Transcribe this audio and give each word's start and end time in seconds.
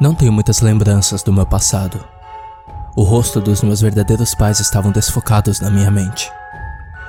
Não 0.00 0.14
tenho 0.14 0.32
muitas 0.32 0.60
lembranças 0.60 1.22
do 1.22 1.32
meu 1.32 1.44
passado. 1.44 2.02
O 2.96 3.02
rosto 3.02 3.40
dos 3.40 3.62
meus 3.62 3.80
verdadeiros 3.80 4.34
pais 4.34 4.58
estavam 4.58 4.90
desfocados 4.90 5.60
na 5.60 5.70
minha 5.70 5.90
mente. 5.90 6.30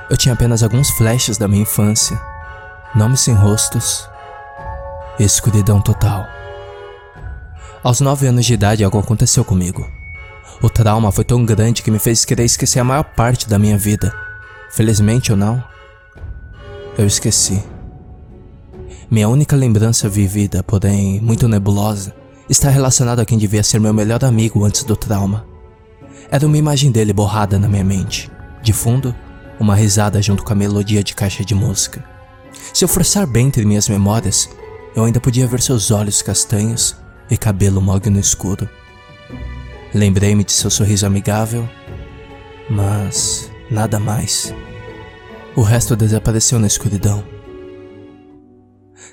Eu 0.10 0.18
tinha 0.18 0.34
apenas 0.34 0.62
alguns 0.62 0.90
flashes 0.92 1.38
da 1.38 1.48
minha 1.48 1.64
infância, 1.64 2.20
nomes 2.94 3.22
sem 3.22 3.34
rostos 3.34 4.12
escuridão 5.20 5.82
total. 5.82 6.28
Aos 7.84 8.02
nove 8.02 8.28
anos 8.28 8.46
de 8.46 8.54
idade, 8.54 8.84
algo 8.84 9.00
aconteceu 9.00 9.44
comigo. 9.44 9.88
O 10.62 10.70
trauma 10.70 11.12
foi 11.12 11.24
tão 11.24 11.44
grande 11.44 11.82
que 11.82 11.92
me 11.92 12.00
fez 12.00 12.26
querer 12.26 12.44
esquecer 12.44 12.80
a 12.80 12.84
maior 12.84 13.04
parte 13.04 13.48
da 13.48 13.58
minha 13.58 13.78
vida. 13.78 14.14
Felizmente 14.72 15.32
ou 15.32 15.38
não, 15.38 15.64
eu 16.98 17.06
esqueci. 17.06 17.64
Minha 19.10 19.28
única 19.28 19.56
lembrança 19.56 20.08
vivida, 20.08 20.64
porém 20.64 21.20
muito 21.20 21.48
nebulosa, 21.48 22.16
está 22.52 22.70
relacionada 22.70 23.22
a 23.22 23.26
quem 23.26 23.38
devia 23.38 23.64
ser 23.64 23.80
meu 23.80 23.94
melhor 23.94 24.26
amigo 24.26 24.66
antes 24.66 24.84
do 24.84 24.96
trauma. 24.96 25.46
Era 26.30 26.46
uma 26.46 26.58
imagem 26.58 26.92
dele 26.92 27.14
borrada 27.14 27.58
na 27.58 27.70
minha 27.70 27.84
mente. 27.84 28.30
De 28.62 28.74
fundo, 28.74 29.16
uma 29.58 29.74
risada 29.74 30.22
junto 30.22 30.44
com 30.44 30.52
a 30.52 30.56
melodia 30.56 31.02
de 31.02 31.16
caixa 31.16 31.46
de 31.46 31.56
música. 31.56 32.04
Se 32.74 32.84
eu 32.84 32.90
forçar 32.90 33.26
bem 33.26 33.48
entre 33.48 33.66
minhas 33.66 33.88
memórias, 33.88 34.50
eu 34.94 35.06
ainda 35.06 35.20
podia 35.20 35.48
ver 35.48 35.62
seus 35.62 35.92
olhos 35.92 36.22
castanhos 36.22 36.96
e 37.30 37.38
cabelo 37.38 37.82
mogno 37.82 38.20
escuro. 38.20 38.68
Lembrei-me 39.94 40.44
de 40.44 40.52
seu 40.52 40.70
sorriso 40.70 41.06
amigável, 41.06 41.68
mas 42.70 43.50
nada 43.70 43.98
mais. 43.98 44.54
O 45.56 45.62
resto 45.62 45.96
desapareceu 45.96 46.60
na 46.60 46.68
escuridão. 46.68 47.24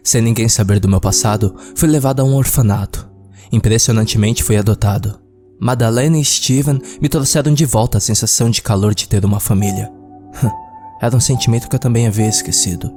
Sem 0.03 0.23
ninguém 0.23 0.49
saber 0.49 0.81
do 0.81 0.89
meu 0.89 1.01
passado, 1.01 1.55
fui 1.77 1.89
levado 1.89 2.21
a 2.21 2.25
um 2.25 2.35
orfanato. 2.35 3.08
Impressionantemente 3.53 4.43
fui 4.43 4.57
adotado. 4.57 5.19
Madalena 5.61 6.19
e 6.19 6.25
Steven 6.25 6.81
me 7.01 7.09
trouxeram 7.09 7.53
de 7.53 7.65
volta 7.65 7.99
a 7.99 8.01
sensação 8.01 8.49
de 8.49 8.63
calor 8.63 8.95
de 8.95 9.09
ter 9.09 9.25
uma 9.25 9.41
família. 9.41 9.91
Era 11.01 11.17
um 11.17 11.21
sentimento 11.21 11.69
que 11.69 11.75
eu 11.75 11.81
também 11.81 12.07
havia 12.07 12.29
esquecido. 12.29 12.93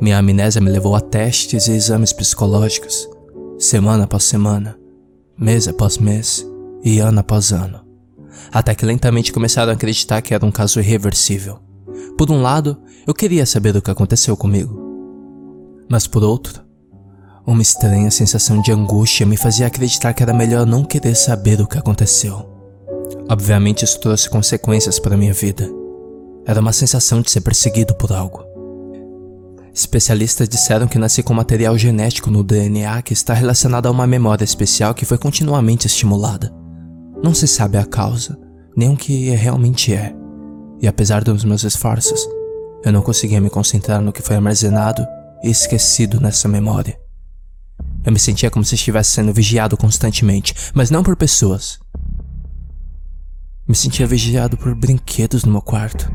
Minha 0.00 0.18
amnésia 0.18 0.60
me 0.60 0.70
levou 0.70 0.94
a 0.94 1.00
testes 1.00 1.66
e 1.66 1.72
exames 1.72 2.12
psicológicos, 2.12 3.08
semana 3.58 4.04
após 4.04 4.24
semana, 4.24 4.78
mês 5.36 5.66
após 5.66 5.98
mês 5.98 6.46
e 6.84 6.98
ano 6.98 7.20
após 7.20 7.52
ano, 7.52 7.80
até 8.52 8.74
que 8.74 8.86
lentamente 8.86 9.32
começaram 9.32 9.72
a 9.72 9.74
acreditar 9.74 10.22
que 10.22 10.34
era 10.34 10.46
um 10.46 10.52
caso 10.52 10.78
irreversível. 10.78 11.58
Por 12.16 12.30
um 12.30 12.40
lado, 12.40 12.80
eu 13.06 13.14
queria 13.14 13.46
saber 13.46 13.76
o 13.76 13.82
que 13.82 13.90
aconteceu 13.90 14.36
comigo, 14.36 14.80
mas 15.88 16.06
por 16.06 16.22
outro, 16.22 16.62
uma 17.46 17.62
estranha 17.62 18.10
sensação 18.10 18.60
de 18.60 18.70
angústia 18.70 19.26
me 19.26 19.36
fazia 19.36 19.66
acreditar 19.66 20.14
que 20.14 20.22
era 20.22 20.32
melhor 20.32 20.64
não 20.64 20.84
querer 20.84 21.14
saber 21.14 21.60
o 21.60 21.66
que 21.66 21.76
aconteceu. 21.76 22.48
Obviamente, 23.28 23.84
isso 23.84 23.98
trouxe 23.98 24.30
consequências 24.30 24.98
para 24.98 25.16
minha 25.16 25.32
vida. 25.32 25.68
Era 26.46 26.60
uma 26.60 26.72
sensação 26.72 27.20
de 27.20 27.30
ser 27.30 27.40
perseguido 27.40 27.94
por 27.94 28.12
algo. 28.12 28.44
Especialistas 29.74 30.48
disseram 30.48 30.86
que 30.86 30.98
nasci 30.98 31.22
com 31.22 31.32
material 31.32 31.76
genético 31.78 32.30
no 32.30 32.44
DNA 32.44 33.00
que 33.02 33.12
está 33.12 33.32
relacionado 33.32 33.86
a 33.86 33.90
uma 33.90 34.06
memória 34.06 34.44
especial 34.44 34.94
que 34.94 35.06
foi 35.06 35.18
continuamente 35.18 35.86
estimulada. 35.86 36.52
Não 37.22 37.34
se 37.34 37.48
sabe 37.48 37.78
a 37.78 37.84
causa, 37.84 38.38
nem 38.76 38.92
o 38.92 38.96
que 38.96 39.30
realmente 39.30 39.94
é. 39.94 40.14
E 40.80 40.86
apesar 40.86 41.24
dos 41.24 41.44
meus 41.44 41.64
esforços, 41.64 42.28
eu 42.84 42.92
não 42.92 43.02
conseguia 43.02 43.40
me 43.40 43.48
concentrar 43.48 44.00
no 44.00 44.12
que 44.12 44.22
foi 44.22 44.36
armazenado 44.36 45.06
e 45.42 45.48
esquecido 45.48 46.20
nessa 46.20 46.48
memória. 46.48 47.01
Eu 48.04 48.12
me 48.12 48.18
sentia 48.18 48.50
como 48.50 48.64
se 48.64 48.74
estivesse 48.74 49.10
sendo 49.10 49.32
vigiado 49.32 49.76
constantemente, 49.76 50.54
mas 50.74 50.90
não 50.90 51.02
por 51.02 51.16
pessoas. 51.16 51.78
Me 53.66 53.74
sentia 53.74 54.06
vigiado 54.06 54.56
por 54.56 54.74
brinquedos 54.74 55.44
no 55.44 55.52
meu 55.52 55.62
quarto. 55.62 56.10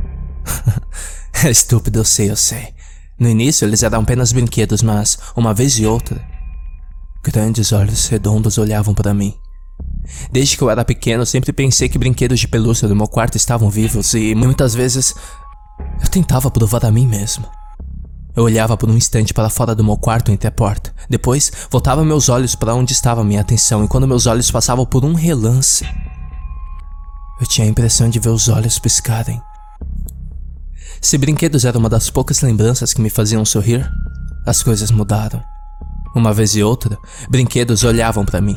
é 1.45 1.49
estúpido, 1.49 1.99
eu 1.99 2.05
sei, 2.05 2.29
eu 2.29 2.35
sei. 2.35 2.73
No 3.17 3.29
início 3.29 3.65
eles 3.65 3.83
eram 3.83 4.01
apenas 4.01 4.31
brinquedos, 4.31 4.81
mas, 4.83 5.17
uma 5.35 5.53
vez 5.53 5.79
e 5.79 5.85
outra, 5.85 6.23
grandes 7.23 7.71
olhos 7.71 8.07
redondos 8.07 8.57
olhavam 8.57 8.93
para 8.93 9.13
mim. 9.13 9.33
Desde 10.31 10.57
que 10.57 10.63
eu 10.63 10.69
era 10.69 10.85
pequeno, 10.85 11.25
sempre 11.25 11.51
pensei 11.51 11.89
que 11.89 11.97
brinquedos 11.97 12.39
de 12.39 12.47
pelúcia 12.47 12.87
do 12.87 12.95
meu 12.95 13.07
quarto 13.07 13.37
estavam 13.37 13.69
vivos 13.69 14.13
e 14.13 14.35
muitas 14.35 14.73
vezes 14.75 15.15
eu 16.01 16.07
tentava 16.09 16.51
provar 16.51 16.85
a 16.85 16.91
mim 16.91 17.07
mesmo. 17.07 17.45
Eu 18.37 18.43
olhava 18.43 18.77
por 18.77 18.87
um 18.87 18.95
instante 18.95 19.33
para 19.33 19.49
fora 19.49 19.73
do 19.73 19.83
meu 19.83 19.97
quarto 19.97 20.31
entre 20.31 20.47
a 20.47 20.51
porta. 20.51 20.93
Depois, 21.09 21.51
voltava 21.71 22.05
meus 22.05 22.29
olhos 22.29 22.53
para 22.53 22.75
onde 22.75 22.93
estava 22.93 23.23
minha 23.23 23.41
atenção 23.41 23.83
e 23.83 23.87
quando 23.87 24.07
meus 24.07 24.27
olhos 24.27 24.51
passavam 24.51 24.85
por 24.85 25.03
um 25.03 25.15
relance, 25.15 25.83
eu 27.41 27.47
tinha 27.47 27.65
a 27.65 27.69
impressão 27.69 28.07
de 28.07 28.19
ver 28.19 28.29
os 28.29 28.47
olhos 28.47 28.77
piscarem. 28.77 29.41
Se 31.01 31.17
brinquedos 31.17 31.65
eram 31.65 31.79
uma 31.79 31.89
das 31.89 32.11
poucas 32.11 32.41
lembranças 32.41 32.93
que 32.93 33.01
me 33.01 33.09
faziam 33.09 33.43
sorrir, 33.43 33.91
as 34.45 34.61
coisas 34.61 34.91
mudaram. 34.91 35.41
Uma 36.15 36.31
vez 36.31 36.55
e 36.55 36.61
outra, 36.61 36.95
brinquedos 37.27 37.83
olhavam 37.83 38.23
para 38.23 38.39
mim. 38.39 38.55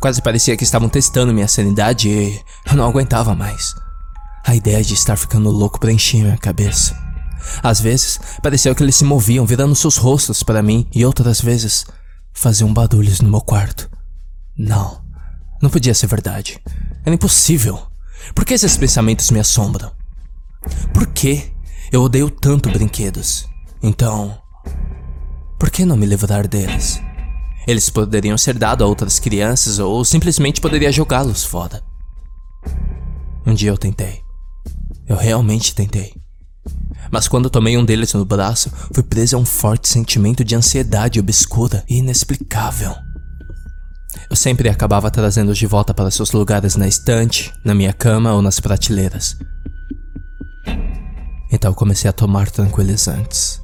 Quase 0.00 0.20
parecia 0.20 0.56
que 0.56 0.64
estavam 0.64 0.88
testando 0.88 1.32
minha 1.32 1.46
sanidade 1.46 2.08
e 2.08 2.40
eu 2.68 2.76
não 2.76 2.88
aguentava 2.88 3.36
mais. 3.36 3.72
A 4.44 4.56
ideia 4.56 4.82
de 4.82 4.94
estar 4.94 5.14
ficando 5.14 5.48
louco 5.48 5.78
preenchia 5.78 6.24
minha 6.24 6.38
cabeça. 6.38 7.11
Às 7.62 7.80
vezes, 7.80 8.20
parecia 8.42 8.74
que 8.74 8.82
eles 8.82 8.96
se 8.96 9.04
moviam, 9.04 9.46
virando 9.46 9.74
seus 9.74 9.96
rostos 9.96 10.42
para 10.42 10.62
mim, 10.62 10.86
e 10.94 11.04
outras 11.04 11.40
vezes, 11.40 11.84
faziam 12.32 12.72
barulhos 12.72 13.20
no 13.20 13.30
meu 13.30 13.40
quarto. 13.40 13.90
Não, 14.56 15.02
não 15.60 15.70
podia 15.70 15.94
ser 15.94 16.06
verdade. 16.06 16.60
Era 17.04 17.14
impossível. 17.14 17.80
Por 18.34 18.44
que 18.44 18.54
esses 18.54 18.76
pensamentos 18.76 19.30
me 19.30 19.40
assombram? 19.40 19.92
Por 20.92 21.06
que 21.08 21.52
eu 21.90 22.02
odeio 22.02 22.30
tanto 22.30 22.70
brinquedos? 22.70 23.48
Então, 23.82 24.38
por 25.58 25.70
que 25.70 25.84
não 25.84 25.96
me 25.96 26.06
livrar 26.06 26.46
deles? 26.46 27.00
Eles 27.66 27.90
poderiam 27.90 28.36
ser 28.36 28.58
dados 28.58 28.84
a 28.84 28.88
outras 28.88 29.18
crianças 29.18 29.78
ou 29.78 30.04
simplesmente 30.04 30.60
poderia 30.60 30.92
jogá-los 30.92 31.44
fora. 31.44 31.82
Um 33.46 33.54
dia 33.54 33.70
eu 33.70 33.78
tentei. 33.78 34.22
Eu 35.06 35.16
realmente 35.16 35.74
tentei 35.74 36.21
mas 37.12 37.28
quando 37.28 37.50
tomei 37.50 37.76
um 37.76 37.84
deles 37.84 38.14
no 38.14 38.24
braço, 38.24 38.72
fui 38.90 39.02
preso 39.02 39.36
a 39.36 39.38
um 39.38 39.44
forte 39.44 39.86
sentimento 39.86 40.42
de 40.42 40.54
ansiedade 40.54 41.20
obscura 41.20 41.84
e 41.86 41.98
inexplicável. 41.98 42.94
Eu 44.30 44.34
sempre 44.34 44.70
acabava 44.70 45.10
trazendo-os 45.10 45.58
de 45.58 45.66
volta 45.66 45.92
para 45.92 46.10
seus 46.10 46.32
lugares 46.32 46.74
na 46.74 46.88
estante, 46.88 47.52
na 47.62 47.74
minha 47.74 47.92
cama 47.92 48.32
ou 48.32 48.40
nas 48.40 48.58
prateleiras. 48.60 49.36
Então 51.52 51.74
comecei 51.74 52.08
a 52.08 52.14
tomar 52.14 52.50
tranquilizantes. 52.50 53.60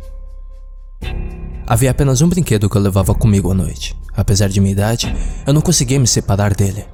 Havia 1.66 1.90
apenas 1.90 2.20
um 2.20 2.28
brinquedo 2.28 2.68
que 2.68 2.76
eu 2.76 2.82
levava 2.82 3.14
comigo 3.14 3.50
à 3.50 3.54
noite. 3.54 3.96
Apesar 4.14 4.48
de 4.48 4.60
minha 4.60 4.72
idade, 4.72 5.14
eu 5.46 5.54
não 5.54 5.62
conseguia 5.62 5.98
me 5.98 6.06
separar 6.06 6.54
dele. 6.54 6.84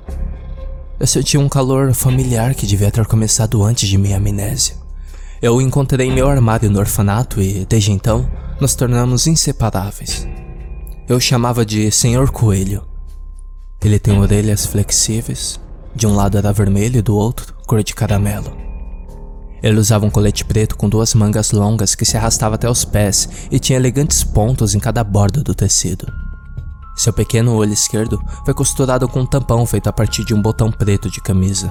Eu 1.01 1.07
sentia 1.09 1.41
um 1.41 1.49
calor 1.49 1.93
familiar 1.95 2.55
que 2.55 2.67
devia 2.67 2.93
ter 2.93 3.07
começado 3.07 3.61
antes 3.65 3.89
de 3.89 3.99
minha 3.99 4.19
amnésia. 4.19 4.84
Eu 5.45 5.57
o 5.57 5.61
encontrei 5.61 6.09
em 6.09 6.11
meu 6.11 6.27
armário 6.27 6.71
no 6.71 6.79
orfanato 6.79 7.39
e, 7.39 7.67
desde 7.67 7.93
então, 7.93 8.27
nos 8.59 8.75
tornamos 8.75 9.27
inseparáveis. 9.27 10.27
Eu 11.07 11.19
o 11.19 11.21
chamava 11.21 11.67
de 11.67 11.91
Senhor 11.91 12.31
Coelho. 12.31 12.83
Ele 13.85 13.99
tem 13.99 14.19
orelhas 14.19 14.65
flexíveis, 14.65 15.61
de 15.95 16.07
um 16.07 16.15
lado 16.15 16.39
era 16.39 16.51
vermelho 16.51 16.97
e 16.99 17.03
do 17.03 17.15
outro 17.15 17.53
cor 17.67 17.83
de 17.83 17.95
caramelo. 17.95 18.57
Ele 19.63 19.79
usava 19.79 20.07
um 20.07 20.11
colete 20.11 20.47
preto 20.47 20.79
com 20.79 20.89
duas 20.89 21.13
mangas 21.13 21.51
longas 21.51 21.95
que 21.95 22.07
se 22.07 22.17
arrastava 22.17 22.55
até 22.55 22.71
os 22.71 22.87
pés 22.87 23.29
e 23.51 23.59
tinha 23.59 23.79
elegantes 23.79 24.25
pontos 24.25 24.75
em 24.75 24.81
cada 24.81 25.05
borda 25.05 25.43
do 25.43 25.55
tecido. 25.55 26.11
Seu 26.97 27.13
pequeno 27.13 27.55
olho 27.55 27.75
esquerdo 27.75 28.19
foi 28.47 28.55
costurado 28.55 29.07
com 29.07 29.21
um 29.21 29.27
tampão 29.27 29.67
feito 29.67 29.91
a 29.91 29.93
partir 29.93 30.25
de 30.25 30.33
um 30.33 30.41
botão 30.41 30.73
preto 30.73 31.11
de 31.11 31.21
camisa. 31.21 31.71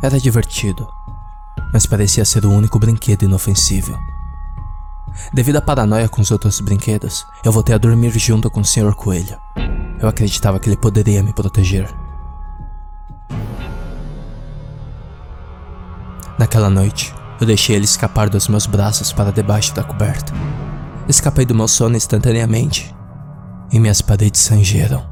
Era 0.00 0.20
divertido 0.20 0.86
mas 1.74 1.86
parecia 1.86 2.24
ser 2.24 2.46
o 2.46 2.52
único 2.52 2.78
brinquedo 2.78 3.24
inofensível. 3.24 3.98
Devido 5.32 5.56
à 5.56 5.60
paranoia 5.60 6.08
com 6.08 6.22
os 6.22 6.30
outros 6.30 6.60
brinquedos, 6.60 7.26
eu 7.44 7.50
voltei 7.50 7.74
a 7.74 7.78
dormir 7.78 8.16
junto 8.16 8.48
com 8.48 8.60
o 8.60 8.64
Sr. 8.64 8.94
Coelho. 8.94 9.36
Eu 9.98 10.08
acreditava 10.08 10.60
que 10.60 10.68
ele 10.68 10.76
poderia 10.76 11.20
me 11.20 11.32
proteger. 11.32 11.92
Naquela 16.38 16.70
noite, 16.70 17.12
eu 17.40 17.46
deixei 17.46 17.74
ele 17.74 17.84
escapar 17.84 18.30
dos 18.30 18.46
meus 18.46 18.66
braços 18.66 19.12
para 19.12 19.32
debaixo 19.32 19.74
da 19.74 19.82
coberta. 19.82 20.32
Escapei 21.08 21.44
do 21.44 21.56
meu 21.56 21.66
sono 21.66 21.96
instantaneamente 21.96 22.94
e 23.72 23.80
minhas 23.80 24.00
paredes 24.00 24.40
sangeram. 24.40 25.04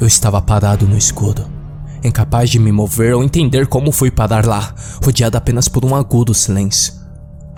Eu 0.00 0.06
estava 0.06 0.40
parado 0.40 0.86
no 0.86 0.96
escuro 0.96 1.59
incapaz 2.08 2.50
de 2.50 2.58
me 2.58 2.72
mover 2.72 3.14
ou 3.14 3.22
entender 3.22 3.66
como 3.66 3.92
fui 3.92 4.10
parar 4.10 4.46
lá, 4.46 4.74
rodeado 5.04 5.36
apenas 5.36 5.68
por 5.68 5.84
um 5.84 5.94
agudo 5.94 6.34
silêncio. 6.34 7.00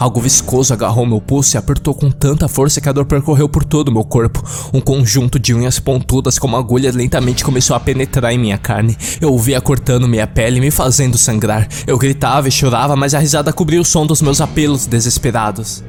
Algo 0.02 0.20
viscoso 0.20 0.74
agarrou 0.74 1.06
meu 1.06 1.20
pulso 1.20 1.56
e 1.56 1.58
apertou 1.58 1.94
com 1.94 2.10
tanta 2.10 2.48
força 2.48 2.80
que 2.80 2.88
a 2.88 2.92
dor 2.92 3.04
percorreu 3.04 3.48
por 3.48 3.64
todo 3.64 3.88
o 3.88 3.92
meu 3.92 4.04
corpo. 4.04 4.42
Um 4.74 4.80
conjunto 4.80 5.38
de 5.38 5.54
unhas 5.54 5.78
pontudas 5.78 6.40
como 6.40 6.56
agulhas 6.56 6.96
lentamente 6.96 7.44
começou 7.44 7.76
a 7.76 7.80
penetrar 7.80 8.32
em 8.32 8.38
minha 8.38 8.58
carne. 8.58 8.96
Eu 9.20 9.30
ouvia 9.30 9.60
cortando 9.60 10.08
minha 10.08 10.26
pele, 10.26 10.58
me 10.58 10.72
fazendo 10.72 11.16
sangrar. 11.16 11.68
Eu 11.86 11.96
gritava 11.96 12.48
e 12.48 12.50
chorava, 12.50 12.96
mas 12.96 13.14
a 13.14 13.20
risada 13.20 13.52
cobriu 13.52 13.82
o 13.82 13.84
som 13.84 14.04
dos 14.04 14.20
meus 14.20 14.40
apelos 14.40 14.86
desesperados. 14.86 15.84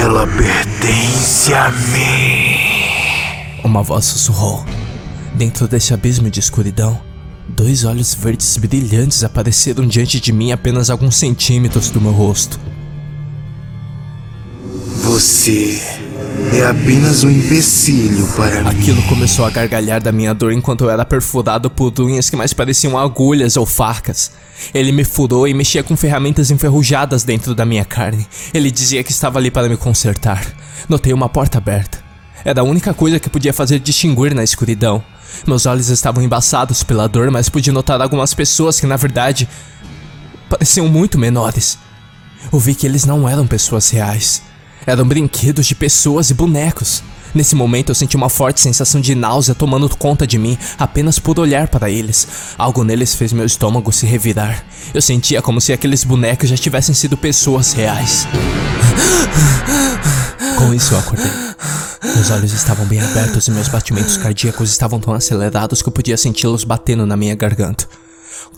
Ela 0.00 0.24
pertence 0.24 1.52
a 1.52 1.68
mim. 1.72 2.72
Uma 3.64 3.82
voz 3.82 4.04
sussurrou. 4.04 4.64
Dentro 5.34 5.66
desse 5.66 5.92
abismo 5.92 6.30
de 6.30 6.38
escuridão, 6.38 7.00
dois 7.54 7.84
olhos 7.84 8.14
verdes 8.14 8.56
brilhantes 8.56 9.22
apareceram 9.22 9.86
diante 9.86 10.18
de 10.20 10.32
mim 10.32 10.52
apenas 10.52 10.90
alguns 10.90 11.16
centímetros 11.16 11.90
do 11.90 12.00
meu 12.00 12.12
rosto. 12.12 12.58
Você 15.02 15.80
é 16.54 16.66
apenas 16.66 17.24
um 17.24 17.30
empecilho 17.30 18.26
para 18.34 18.62
mim. 18.62 18.68
Aquilo 18.68 19.02
começou 19.02 19.44
a 19.44 19.50
gargalhar 19.50 20.02
da 20.02 20.10
minha 20.12 20.32
dor 20.32 20.52
enquanto 20.52 20.84
eu 20.84 20.90
era 20.90 21.04
perfurado 21.04 21.70
por 21.70 21.92
unhas 22.00 22.30
que 22.30 22.36
mais 22.36 22.52
pareciam 22.52 22.98
agulhas 22.98 23.56
ou 23.56 23.66
facas. 23.66 24.32
Ele 24.72 24.92
me 24.92 25.04
furou 25.04 25.46
e 25.46 25.54
mexia 25.54 25.82
com 25.82 25.96
ferramentas 25.96 26.50
enferrujadas 26.50 27.24
dentro 27.24 27.54
da 27.54 27.64
minha 27.64 27.84
carne. 27.84 28.26
Ele 28.54 28.70
dizia 28.70 29.02
que 29.02 29.12
estava 29.12 29.38
ali 29.38 29.50
para 29.50 29.68
me 29.68 29.76
consertar. 29.76 30.46
Notei 30.88 31.12
uma 31.12 31.28
porta 31.28 31.58
aberta. 31.58 31.98
Era 32.44 32.60
a 32.60 32.64
única 32.64 32.92
coisa 32.92 33.20
que 33.20 33.30
podia 33.30 33.52
fazer 33.52 33.78
distinguir 33.78 34.34
na 34.34 34.42
escuridão. 34.42 35.02
Meus 35.46 35.66
olhos 35.66 35.88
estavam 35.88 36.22
embaçados 36.22 36.82
pela 36.82 37.08
dor, 37.08 37.30
mas 37.30 37.48
pude 37.48 37.70
notar 37.72 38.00
algumas 38.00 38.34
pessoas 38.34 38.78
que, 38.78 38.86
na 38.86 38.96
verdade, 38.96 39.48
pareciam 40.48 40.88
muito 40.88 41.18
menores. 41.18 41.78
Eu 42.52 42.58
vi 42.58 42.74
que 42.74 42.86
eles 42.86 43.04
não 43.04 43.28
eram 43.28 43.46
pessoas 43.46 43.90
reais. 43.90 44.42
Eram 44.86 45.06
brinquedos 45.06 45.66
de 45.66 45.74
pessoas 45.74 46.30
e 46.30 46.34
bonecos. 46.34 47.02
Nesse 47.34 47.54
momento 47.54 47.90
eu 47.90 47.94
senti 47.94 48.14
uma 48.14 48.28
forte 48.28 48.60
sensação 48.60 49.00
de 49.00 49.14
náusea 49.14 49.54
tomando 49.54 49.88
conta 49.96 50.26
de 50.26 50.38
mim 50.38 50.58
apenas 50.78 51.18
por 51.18 51.38
olhar 51.38 51.68
para 51.68 51.90
eles. 51.90 52.28
Algo 52.58 52.84
neles 52.84 53.14
fez 53.14 53.32
meu 53.32 53.46
estômago 53.46 53.90
se 53.90 54.04
revirar. 54.04 54.64
Eu 54.92 55.00
sentia 55.00 55.40
como 55.40 55.60
se 55.60 55.72
aqueles 55.72 56.04
bonecos 56.04 56.50
já 56.50 56.56
tivessem 56.56 56.94
sido 56.94 57.16
pessoas 57.16 57.72
reais. 57.72 58.26
Com 60.58 60.74
isso 60.74 60.92
eu 60.94 60.98
acordei. 60.98 61.30
Meus 62.04 62.32
olhos 62.32 62.52
estavam 62.52 62.84
bem 62.84 63.00
abertos 63.00 63.46
e 63.46 63.52
meus 63.52 63.68
batimentos 63.68 64.16
cardíacos 64.16 64.68
estavam 64.70 64.98
tão 64.98 65.14
acelerados 65.14 65.80
que 65.80 65.88
eu 65.88 65.92
podia 65.92 66.16
senti-los 66.16 66.64
batendo 66.64 67.06
na 67.06 67.16
minha 67.16 67.36
garganta. 67.36 67.86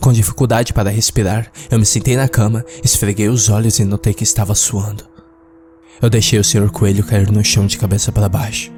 Com 0.00 0.14
dificuldade 0.14 0.72
para 0.72 0.88
respirar, 0.88 1.52
eu 1.70 1.78
me 1.78 1.84
sentei 1.84 2.16
na 2.16 2.26
cama, 2.26 2.64
esfreguei 2.82 3.28
os 3.28 3.50
olhos 3.50 3.78
e 3.78 3.84
notei 3.84 4.14
que 4.14 4.24
estava 4.24 4.54
suando. 4.54 5.04
Eu 6.00 6.08
deixei 6.08 6.38
o 6.38 6.44
Sr. 6.44 6.70
Coelho 6.70 7.04
cair 7.04 7.30
no 7.30 7.44
chão 7.44 7.66
de 7.66 7.76
cabeça 7.76 8.10
para 8.10 8.30
baixo. 8.30 8.72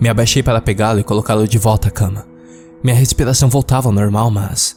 Me 0.00 0.08
abaixei 0.08 0.42
para 0.42 0.60
pegá-lo 0.60 1.00
e 1.00 1.04
colocá-lo 1.04 1.48
de 1.48 1.58
volta 1.58 1.88
à 1.88 1.90
cama. 1.90 2.24
Minha 2.82 2.96
respiração 2.96 3.48
voltava 3.48 3.88
ao 3.88 3.92
normal, 3.92 4.30
mas. 4.30 4.76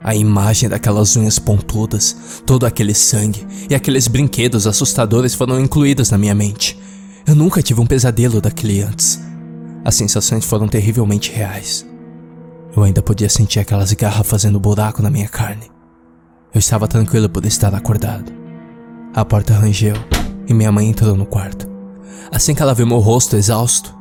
A 0.00 0.14
imagem 0.14 0.68
daquelas 0.68 1.16
unhas 1.16 1.38
pontudas, 1.38 2.16
todo 2.46 2.64
aquele 2.64 2.94
sangue 2.94 3.44
e 3.68 3.74
aqueles 3.74 4.06
brinquedos 4.06 4.68
assustadores 4.68 5.34
foram 5.34 5.60
incluídos 5.60 6.10
na 6.10 6.18
minha 6.18 6.34
mente. 6.34 6.83
Eu 7.26 7.34
nunca 7.34 7.62
tive 7.62 7.80
um 7.80 7.86
pesadelo 7.86 8.40
daquele 8.40 8.82
antes. 8.82 9.18
As 9.84 9.94
sensações 9.94 10.44
foram 10.44 10.68
terrivelmente 10.68 11.32
reais. 11.32 11.86
Eu 12.76 12.82
ainda 12.82 13.02
podia 13.02 13.28
sentir 13.28 13.60
aquelas 13.60 13.92
garras 13.92 14.26
fazendo 14.26 14.60
buraco 14.60 15.02
na 15.02 15.10
minha 15.10 15.28
carne. 15.28 15.70
Eu 16.52 16.58
estava 16.58 16.86
tranquilo 16.86 17.28
por 17.28 17.44
estar 17.46 17.74
acordado. 17.74 18.30
A 19.14 19.24
porta 19.24 19.54
rangeu 19.54 19.94
e 20.46 20.52
minha 20.52 20.70
mãe 20.70 20.88
entrou 20.88 21.16
no 21.16 21.24
quarto. 21.24 21.68
Assim 22.30 22.54
que 22.54 22.62
ela 22.62 22.74
viu 22.74 22.86
meu 22.86 22.98
rosto 22.98 23.36
exausto, 23.36 23.94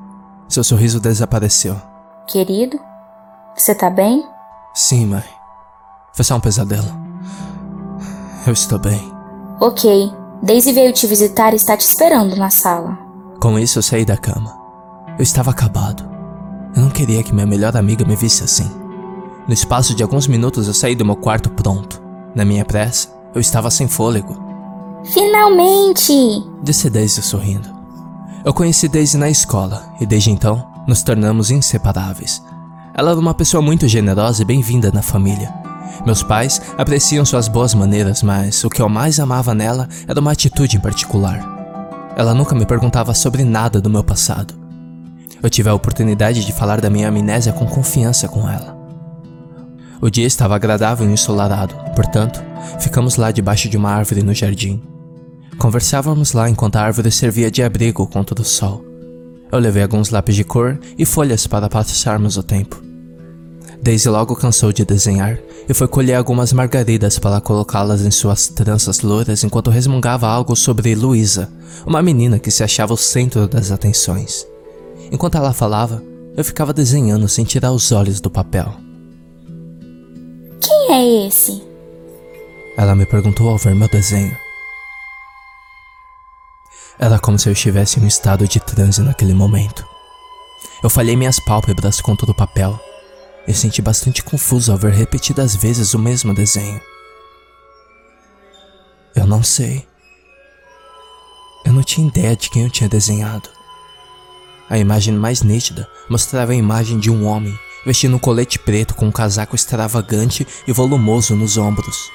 seu 0.49 0.63
sorriso 0.63 0.99
desapareceu. 0.99 1.75
Querido, 2.27 2.79
você 3.55 3.73
tá 3.73 3.89
bem? 3.89 4.23
Sim, 4.73 5.05
mãe. 5.05 5.23
Foi 6.13 6.25
só 6.25 6.35
um 6.35 6.39
pesadelo. 6.39 6.87
Eu 8.45 8.53
estou 8.53 8.79
bem. 8.79 9.01
Ok. 9.61 10.11
Daisy 10.41 10.73
veio 10.73 10.91
te 10.91 11.07
visitar 11.07 11.53
e 11.53 11.55
está 11.55 11.77
te 11.77 11.85
esperando 11.85 12.35
na 12.35 12.49
sala. 12.49 13.02
Com 13.43 13.59
isso, 13.59 13.77
eu 13.77 13.83
saí 13.83 14.05
da 14.05 14.15
cama. 14.15 14.57
Eu 15.17 15.21
estava 15.21 15.51
acabado. 15.51 16.09
Eu 16.73 16.81
não 16.81 16.89
queria 16.89 17.21
que 17.21 17.33
minha 17.33 17.45
melhor 17.45 17.75
amiga 17.75 18.05
me 18.05 18.15
visse 18.15 18.41
assim. 18.41 18.71
No 19.45 19.53
espaço 19.53 19.93
de 19.93 20.01
alguns 20.01 20.27
minutos, 20.27 20.65
eu 20.65 20.73
saí 20.73 20.95
do 20.95 21.03
meu 21.03 21.17
quarto 21.17 21.49
pronto. 21.49 22.01
Na 22.33 22.45
minha 22.45 22.63
pressa, 22.63 23.09
eu 23.35 23.41
estava 23.41 23.69
sem 23.69 23.85
fôlego. 23.85 24.41
Finalmente! 25.03 26.13
Disse 26.63 26.89
Daisy 26.89 27.21
sorrindo. 27.21 27.67
Eu 28.45 28.53
conheci 28.53 28.87
Daisy 28.87 29.17
na 29.17 29.29
escola 29.29 29.93
e 29.99 30.05
desde 30.05 30.31
então 30.31 30.65
nos 30.87 31.03
tornamos 31.03 31.51
inseparáveis. 31.51 32.41
Ela 32.93 33.11
era 33.11 33.19
uma 33.19 33.33
pessoa 33.33 33.61
muito 33.61 33.89
generosa 33.89 34.41
e 34.41 34.45
bem-vinda 34.45 34.89
na 34.89 35.01
família. 35.01 35.53
Meus 36.05 36.23
pais 36.23 36.61
apreciam 36.77 37.25
suas 37.25 37.49
boas 37.49 37.73
maneiras, 37.73 38.23
mas 38.23 38.63
o 38.63 38.69
que 38.69 38.81
eu 38.81 38.87
mais 38.87 39.19
amava 39.19 39.53
nela 39.53 39.89
era 40.07 40.21
uma 40.21 40.31
atitude 40.31 40.77
em 40.77 40.79
particular. 40.79 41.62
Ela 42.15 42.33
nunca 42.33 42.53
me 42.53 42.65
perguntava 42.65 43.13
sobre 43.13 43.43
nada 43.43 43.81
do 43.81 43.89
meu 43.89 44.03
passado. 44.03 44.53
Eu 45.41 45.49
tive 45.49 45.69
a 45.69 45.73
oportunidade 45.73 46.45
de 46.45 46.53
falar 46.53 46.79
da 46.79 46.89
minha 46.89 47.07
amnésia 47.07 47.51
com 47.51 47.65
confiança 47.65 48.27
com 48.27 48.47
ela. 48.47 48.77
O 49.99 50.09
dia 50.09 50.27
estava 50.27 50.55
agradável 50.55 51.09
e 51.09 51.13
ensolarado, 51.13 51.73
portanto, 51.95 52.41
ficamos 52.79 53.15
lá 53.15 53.31
debaixo 53.31 53.67
de 53.67 53.77
uma 53.77 53.91
árvore 53.91 54.21
no 54.21 54.33
jardim. 54.33 54.81
Conversávamos 55.57 56.33
lá 56.33 56.49
enquanto 56.49 56.75
a 56.75 56.81
árvore 56.81 57.09
servia 57.11 57.49
de 57.49 57.63
abrigo 57.63 58.05
contra 58.07 58.41
o 58.41 58.45
sol. 58.45 58.83
Eu 59.51 59.59
levei 59.59 59.83
alguns 59.83 60.09
lápis 60.09 60.35
de 60.35 60.43
cor 60.43 60.79
e 60.97 61.05
folhas 61.05 61.47
para 61.47 61.69
passarmos 61.69 62.37
o 62.37 62.43
tempo. 62.43 62.81
Daisy 63.81 64.09
logo 64.09 64.35
cansou 64.35 64.71
de 64.71 64.85
desenhar 64.85 65.37
e 65.67 65.73
foi 65.73 65.87
colher 65.87 66.15
algumas 66.15 66.51
margaridas 66.51 67.17
para 67.17 67.41
colocá-las 67.41 68.01
em 68.01 68.11
suas 68.11 68.47
tranças 68.47 69.01
louras 69.01 69.43
enquanto 69.43 69.71
resmungava 69.71 70.27
algo 70.27 70.55
sobre 70.55 70.95
Luísa, 70.95 71.49
uma 71.85 72.01
menina 72.01 72.39
que 72.39 72.51
se 72.51 72.63
achava 72.63 72.93
o 72.93 72.97
centro 72.97 73.47
das 73.47 73.71
atenções. 73.71 74.45
Enquanto 75.11 75.35
ela 75.35 75.53
falava, 75.53 76.03
eu 76.35 76.43
ficava 76.43 76.73
desenhando 76.73 77.27
sem 77.29 77.45
tirar 77.45 77.71
os 77.71 77.91
olhos 77.91 78.19
do 78.19 78.29
papel. 78.29 78.73
Quem 80.59 80.91
é 80.91 81.27
esse? 81.27 81.63
Ela 82.77 82.95
me 82.95 83.05
perguntou 83.05 83.49
ao 83.49 83.57
ver 83.57 83.75
meu 83.75 83.87
desenho. 83.87 84.35
Era 86.99 87.19
como 87.19 87.37
se 87.37 87.49
eu 87.49 87.53
estivesse 87.53 87.99
em 87.99 88.03
um 88.03 88.07
estado 88.07 88.47
de 88.47 88.59
transe 88.59 89.01
naquele 89.01 89.33
momento. 89.33 89.85
Eu 90.81 90.89
falhei 90.89 91.15
minhas 91.15 91.39
pálpebras 91.39 92.01
contra 92.01 92.29
o 92.29 92.35
papel 92.35 92.79
e 93.47 93.53
senti 93.53 93.81
bastante 93.81 94.23
confuso 94.23 94.71
ao 94.71 94.77
ver 94.77 94.93
repetidas 94.93 95.55
vezes 95.55 95.93
o 95.93 95.99
mesmo 95.99 96.33
desenho. 96.33 96.81
Eu 99.15 99.27
não 99.27 99.43
sei. 99.43 99.87
Eu 101.65 101.73
não 101.73 101.83
tinha 101.83 102.07
ideia 102.07 102.35
de 102.35 102.49
quem 102.49 102.63
eu 102.63 102.69
tinha 102.69 102.89
desenhado. 102.89 103.49
A 104.69 104.77
imagem 104.77 105.13
mais 105.13 105.41
nítida 105.41 105.87
mostrava 106.09 106.51
a 106.51 106.55
imagem 106.55 106.99
de 106.99 107.09
um 107.11 107.25
homem 107.25 107.57
vestindo 107.85 108.15
um 108.15 108.19
colete 108.19 108.57
preto 108.57 108.95
com 108.95 109.07
um 109.07 109.11
casaco 109.11 109.55
extravagante 109.55 110.47
e 110.65 110.71
volumoso 110.71 111.35
nos 111.35 111.57
ombros. 111.57 112.09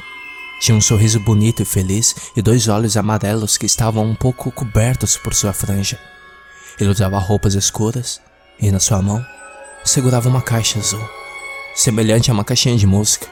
Tinha 0.61 0.77
um 0.77 0.81
sorriso 0.81 1.21
bonito 1.21 1.63
e 1.63 1.65
feliz 1.65 2.15
e 2.35 2.43
dois 2.43 2.67
olhos 2.69 2.97
amarelos 2.97 3.57
que 3.57 3.67
estavam 3.67 4.05
um 4.05 4.15
pouco 4.15 4.51
cobertos 4.51 5.17
por 5.17 5.35
sua 5.35 5.53
franja. 5.53 5.99
Ele 6.81 6.91
usava 6.91 7.19
roupas 7.19 7.55
escuras 7.55 8.21
e 8.59 8.71
na 8.71 8.81
sua 8.81 9.01
mão 9.01 9.25
segurava 9.85 10.29
uma 10.29 10.43
caixa 10.43 10.79
azul, 10.79 11.03
semelhante 11.75 12.31
a 12.31 12.35
uma 12.35 12.45
caixinha 12.45 12.77
de 12.77 12.87
música. 12.87 13.27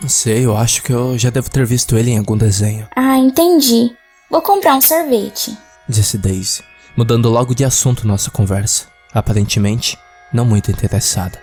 Não 0.00 0.08
sei, 0.08 0.44
eu 0.44 0.56
acho 0.56 0.82
que 0.82 0.92
eu 0.92 1.18
já 1.18 1.28
devo 1.30 1.50
ter 1.50 1.66
visto 1.66 1.96
ele 1.96 2.10
em 2.10 2.18
algum 2.18 2.36
desenho, 2.36 2.88
Ah, 2.96 3.18
entendi. 3.18 3.94
Vou 4.30 4.40
comprar 4.40 4.76
um 4.76 4.80
sorvete. 4.80 5.56
disse 5.88 6.16
Daisy, 6.16 6.62
mudando 6.96 7.28
logo 7.28 7.54
de 7.54 7.64
assunto 7.64 8.06
nossa 8.06 8.30
conversa, 8.30 8.86
aparentemente 9.12 9.98
não 10.32 10.44
muito 10.44 10.70
interessada. 10.70 11.38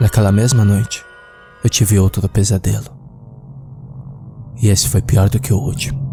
Naquela 0.00 0.32
mesma 0.32 0.64
noite, 0.64 1.04
eu 1.62 1.70
tive 1.70 1.98
outro 1.98 2.26
pesadelo. 2.28 2.98
E 4.60 4.68
esse 4.68 4.88
foi 4.88 5.00
pior 5.00 5.28
do 5.28 5.38
que 5.40 5.52
o 5.52 5.58
último. 5.58 6.09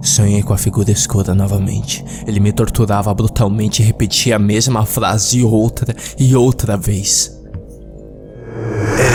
Sonhei 0.00 0.42
com 0.42 0.52
a 0.52 0.58
figura 0.58 0.90
escura 0.90 1.34
novamente. 1.34 2.04
Ele 2.26 2.40
me 2.40 2.52
torturava 2.52 3.12
brutalmente 3.14 3.82
e 3.82 3.84
repetia 3.84 4.36
a 4.36 4.38
mesma 4.38 4.84
frase 4.84 5.42
outra 5.44 5.94
e 6.18 6.34
outra 6.34 6.76
vez. 6.76 7.40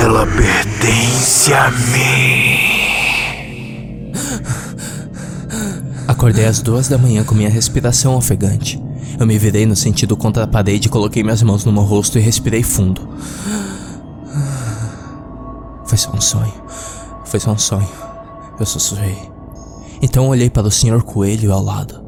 Ela 0.01 0.25
pertence 0.25 1.53
a 1.53 1.71
mim. 1.71 2.77
Acordei 6.07 6.45
às 6.45 6.61
duas 6.61 6.87
da 6.87 6.97
manhã 6.97 7.23
com 7.23 7.35
minha 7.35 7.49
respiração 7.49 8.15
ofegante. 8.15 8.81
Eu 9.19 9.27
me 9.27 9.37
virei 9.37 9.65
no 9.65 9.75
sentido 9.75 10.15
contra 10.15 10.43
a 10.43 10.47
parede, 10.47 10.89
coloquei 10.89 11.23
minhas 11.23 11.43
mãos 11.43 11.65
no 11.65 11.71
meu 11.71 11.83
rosto 11.83 12.17
e 12.17 12.21
respirei 12.21 12.63
fundo. 12.63 13.07
Foi 15.85 15.97
só 15.97 16.11
um 16.11 16.21
sonho. 16.21 16.53
Foi 17.25 17.39
só 17.39 17.51
um 17.51 17.57
sonho. 17.57 17.89
Eu 18.59 18.65
sussurrei. 18.65 19.36
Então 20.01 20.27
olhei 20.27 20.49
para 20.49 20.67
o 20.67 20.71
Sr. 20.71 21.03
Coelho 21.03 21.53
ao 21.53 21.63
lado. 21.63 22.07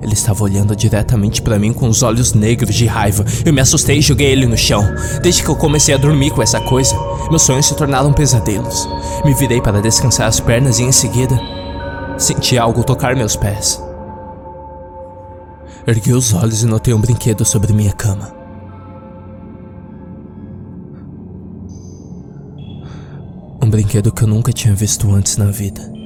Ele 0.00 0.12
estava 0.12 0.44
olhando 0.44 0.76
diretamente 0.76 1.42
para 1.42 1.58
mim 1.58 1.72
com 1.72 1.88
os 1.88 2.02
olhos 2.02 2.32
negros 2.32 2.74
de 2.74 2.86
raiva. 2.86 3.24
Eu 3.44 3.52
me 3.52 3.60
assustei 3.60 3.98
e 3.98 4.02
joguei 4.02 4.28
ele 4.28 4.46
no 4.46 4.56
chão. 4.56 4.84
Desde 5.22 5.42
que 5.42 5.48
eu 5.48 5.56
comecei 5.56 5.94
a 5.94 5.98
dormir 5.98 6.30
com 6.30 6.42
essa 6.42 6.60
coisa, 6.60 6.96
meus 7.28 7.42
sonhos 7.42 7.66
se 7.66 7.74
tornaram 7.74 8.12
pesadelos. 8.12 8.88
Me 9.24 9.34
virei 9.34 9.60
para 9.60 9.82
descansar 9.82 10.28
as 10.28 10.38
pernas 10.38 10.78
e 10.78 10.84
em 10.84 10.92
seguida 10.92 11.38
senti 12.16 12.58
algo 12.58 12.84
tocar 12.84 13.16
meus 13.16 13.36
pés. 13.36 13.82
Ergui 15.86 16.12
os 16.12 16.34
olhos 16.34 16.62
e 16.62 16.66
notei 16.66 16.92
um 16.92 17.00
brinquedo 17.00 17.44
sobre 17.44 17.72
minha 17.72 17.92
cama. 17.92 18.32
Um 23.62 23.70
brinquedo 23.70 24.12
que 24.12 24.22
eu 24.22 24.28
nunca 24.28 24.52
tinha 24.52 24.74
visto 24.74 25.10
antes 25.12 25.36
na 25.36 25.50
vida. 25.50 25.97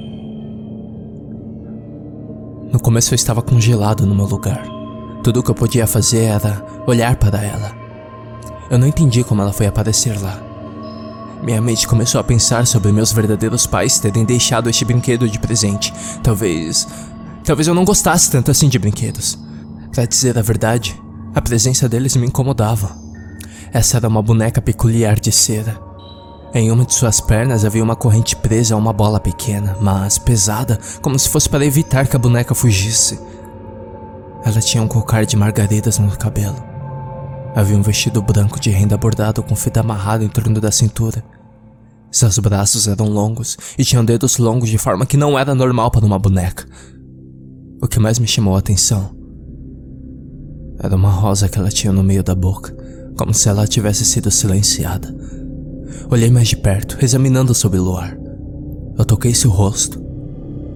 No 2.73 2.81
começo 2.81 3.13
eu 3.13 3.17
estava 3.17 3.43
congelado 3.43 4.07
no 4.07 4.15
meu 4.15 4.25
lugar. 4.25 4.67
Tudo 5.23 5.41
o 5.41 5.43
que 5.43 5.51
eu 5.51 5.55
podia 5.55 5.87
fazer 5.87 6.23
era 6.23 6.65
olhar 6.87 7.17
para 7.17 7.45
ela. 7.45 7.77
Eu 8.71 8.79
não 8.79 8.87
entendi 8.87 9.23
como 9.23 9.43
ela 9.43 9.53
foi 9.53 9.67
aparecer 9.67 10.19
lá. 10.19 10.41
Minha 11.43 11.61
mente 11.61 11.87
começou 11.87 12.19
a 12.19 12.25
pensar 12.25 12.67
sobre 12.67 12.91
meus 12.91 13.13
verdadeiros 13.13 13.67
pais 13.67 13.99
terem 13.99 14.25
deixado 14.25 14.71
este 14.71 14.87
brinquedo 14.87 15.29
de 15.29 15.39
presente. 15.39 15.93
Talvez. 16.23 16.89
Talvez 17.45 17.69
eu 17.69 17.75
não 17.75 17.85
gostasse 17.85 18.31
tanto 18.31 18.51
assim 18.51 18.71
de 18.71 18.79
brinquedos. 18.79 19.39
Pra 19.93 20.07
dizer 20.07 20.39
a 20.39 20.43
verdade, 20.43 20.99
a 21.35 21.43
presença 21.43 21.87
deles 21.91 22.17
me 22.17 22.27
incomodava. 22.27 22.97
Essa 23.71 23.99
era 23.99 24.09
uma 24.09 24.23
boneca 24.23 24.63
peculiar 24.63 25.21
de 25.21 25.31
cera. 25.31 25.92
Em 26.55 26.71
uma 26.71 26.85
de 26.85 26.93
suas 26.93 27.19
pernas 27.19 27.65
havia 27.65 27.83
uma 27.83 27.97
corrente 27.97 28.37
presa 28.37 28.75
a 28.75 28.79
uma 28.79 28.93
bola 28.93 29.19
pequena, 29.19 29.75
mas 29.81 30.19
pesada, 30.19 30.79
como 31.01 31.19
se 31.19 31.29
fosse 31.29 31.49
para 31.49 31.65
evitar 31.65 32.07
que 32.07 32.15
a 32.15 32.19
boneca 32.19 32.55
fugisse. 32.55 33.19
Ela 34.45 34.61
tinha 34.61 34.83
um 34.83 34.89
cocar 34.89 35.25
de 35.25 35.35
margaridas 35.35 35.99
no 35.99 36.11
cabelo. 36.11 36.63
Havia 37.55 37.77
um 37.77 37.83
vestido 37.83 38.21
branco 38.21 38.61
de 38.61 38.69
renda 38.69 38.99
bordado 38.99 39.43
com 39.43 39.57
fita 39.57 39.81
amarrada 39.81 40.25
em 40.25 40.29
torno 40.29 40.61
da 40.61 40.71
cintura. 40.71 41.25
Seus 42.11 42.39
braços 42.39 42.87
eram 42.87 43.09
longos 43.09 43.57
e 43.79 43.85
tinham 43.85 44.05
dedos 44.05 44.37
longos 44.37 44.69
de 44.69 44.77
forma 44.77 45.07
que 45.07 45.17
não 45.17 45.39
era 45.39 45.55
normal 45.55 45.91
para 45.91 46.05
uma 46.05 46.19
boneca. 46.19 46.67
O 47.83 47.89
que 47.89 47.99
mais 47.99 48.19
me 48.19 48.27
chamou 48.27 48.57
a 48.57 48.59
atenção 48.59 49.17
era 50.79 50.97
uma 50.97 51.11
rosa 51.11 51.49
que 51.49 51.59
ela 51.59 51.71
tinha 51.71 51.93
no 51.93 52.03
meio 52.03 52.23
da 52.23 52.35
boca, 52.35 52.77
como 53.17 53.33
se 53.33 53.49
ela 53.49 53.67
tivesse 53.67 54.05
sido 54.05 54.31
silenciada. 54.31 55.15
Olhei 56.11 56.31
mais 56.31 56.49
de 56.49 56.57
perto, 56.57 56.99
examinando 57.03 57.55
sob 57.55 57.79
o 57.79 57.83
luar. 57.83 58.17
Eu 58.99 59.05
toquei 59.05 59.35
seu 59.35 59.51
rosto 59.51 60.03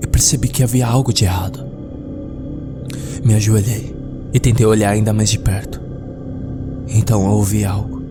e 0.03 0.07
percebi 0.07 0.49
que 0.49 0.63
havia 0.63 0.87
algo 0.87 1.13
de 1.13 1.25
errado. 1.25 1.65
Me 3.25 3.35
ajoelhei 3.35 3.95
e 4.33 4.41
tentei 4.41 4.65
olhar 4.65 4.91
ainda 4.91 5.13
mais 5.13 5.31
de 5.31 5.39
perto. 5.39 5.81
Então 6.89 7.25
eu 7.25 7.33
ouvi 7.33 7.65
algo. 7.65 8.03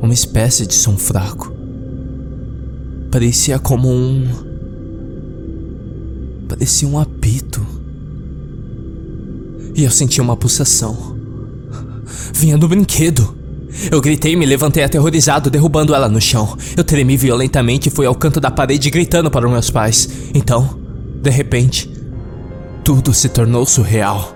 Uma 0.00 0.14
espécie 0.14 0.66
de 0.66 0.74
som 0.74 0.96
fraco. 0.96 1.52
Parecia 3.10 3.58
como 3.58 3.88
um. 3.88 4.26
Parecia 6.48 6.86
um 6.86 6.98
apito. 6.98 7.66
E 9.74 9.84
eu 9.84 9.90
senti 9.90 10.20
uma 10.20 10.36
pulsação. 10.36 11.16
Vinha 12.34 12.56
do 12.56 12.68
brinquedo. 12.68 13.34
Eu 13.90 14.00
gritei 14.00 14.32
e 14.32 14.36
me 14.36 14.46
levantei 14.46 14.82
aterrorizado, 14.82 15.50
derrubando 15.50 15.94
ela 15.94 16.08
no 16.08 16.20
chão. 16.20 16.56
Eu 16.76 16.84
tremi 16.84 17.16
violentamente 17.16 17.88
e 17.88 17.92
fui 17.92 18.06
ao 18.06 18.14
canto 18.14 18.40
da 18.40 18.50
parede 18.50 18.90
gritando 18.90 19.30
para 19.30 19.48
meus 19.48 19.70
pais. 19.70 20.08
Então, 20.34 20.78
de 21.22 21.30
repente, 21.30 21.90
tudo 22.84 23.12
se 23.12 23.28
tornou 23.28 23.66
surreal. 23.66 24.32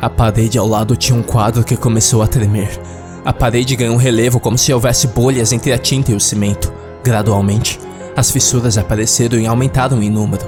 A 0.00 0.10
parede 0.10 0.58
ao 0.58 0.66
lado 0.66 0.96
tinha 0.96 1.18
um 1.18 1.22
quadro 1.22 1.64
que 1.64 1.76
começou 1.76 2.22
a 2.22 2.26
tremer. 2.26 2.80
A 3.24 3.32
parede 3.32 3.76
ganhou 3.76 3.94
um 3.94 3.98
relevo 3.98 4.38
como 4.38 4.58
se 4.58 4.72
houvesse 4.72 5.06
bolhas 5.06 5.52
entre 5.52 5.72
a 5.72 5.78
tinta 5.78 6.12
e 6.12 6.14
o 6.14 6.20
cimento. 6.20 6.72
Gradualmente, 7.02 7.78
as 8.16 8.30
fissuras 8.30 8.76
apareceram 8.76 9.38
e 9.38 9.46
aumentaram 9.46 10.02
em 10.02 10.10
número. 10.10 10.44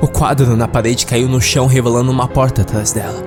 O 0.00 0.08
quadro 0.08 0.56
na 0.56 0.68
parede 0.68 1.06
caiu 1.06 1.28
no 1.28 1.40
chão, 1.40 1.66
revelando 1.66 2.10
uma 2.10 2.28
porta 2.28 2.62
atrás 2.62 2.92
dela. 2.92 3.22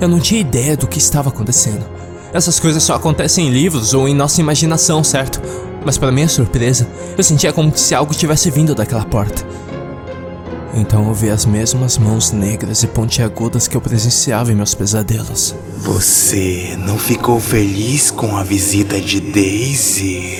Eu 0.00 0.08
não 0.08 0.20
tinha 0.20 0.40
ideia 0.40 0.76
do 0.76 0.86
que 0.86 0.98
estava 0.98 1.28
acontecendo. 1.28 1.86
Essas 2.32 2.60
coisas 2.60 2.82
só 2.82 2.94
acontecem 2.94 3.48
em 3.48 3.50
livros 3.50 3.94
ou 3.94 4.08
em 4.08 4.14
nossa 4.14 4.40
imaginação, 4.40 5.02
certo? 5.02 5.40
Mas 5.84 5.96
para 5.96 6.12
minha 6.12 6.28
surpresa, 6.28 6.86
eu 7.16 7.24
sentia 7.24 7.52
como 7.52 7.76
se 7.76 7.94
algo 7.94 8.14
tivesse 8.14 8.50
vindo 8.50 8.74
daquela 8.74 9.04
porta. 9.04 9.46
Então 10.74 11.08
eu 11.08 11.14
vi 11.14 11.30
as 11.30 11.46
mesmas 11.46 11.96
mãos 11.96 12.30
negras 12.30 12.82
e 12.82 12.86
pontiagudas 12.86 13.66
que 13.66 13.76
eu 13.76 13.80
presenciava 13.80 14.52
em 14.52 14.54
meus 14.54 14.74
pesadelos. 14.74 15.54
Você 15.78 16.76
não 16.78 16.98
ficou 16.98 17.40
feliz 17.40 18.10
com 18.10 18.36
a 18.36 18.44
visita 18.44 19.00
de 19.00 19.20
Daisy? 19.20 20.38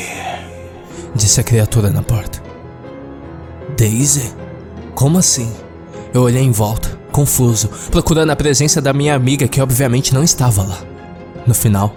Disse 1.15 1.41
a 1.41 1.45
criatura 1.45 1.91
na 1.91 2.03
porta. 2.03 2.43
Daisy? 3.77 4.33
Como 4.95 5.19
assim? 5.19 5.51
Eu 6.13 6.23
olhei 6.23 6.43
em 6.43 6.53
volta, 6.53 6.99
confuso, 7.11 7.69
procurando 7.91 8.31
a 8.31 8.37
presença 8.37 8.81
da 8.81 8.93
minha 8.93 9.15
amiga 9.15 9.49
que 9.49 9.61
obviamente 9.61 10.13
não 10.13 10.23
estava 10.23 10.63
lá. 10.63 10.88
No 11.49 11.55
final, 11.55 11.95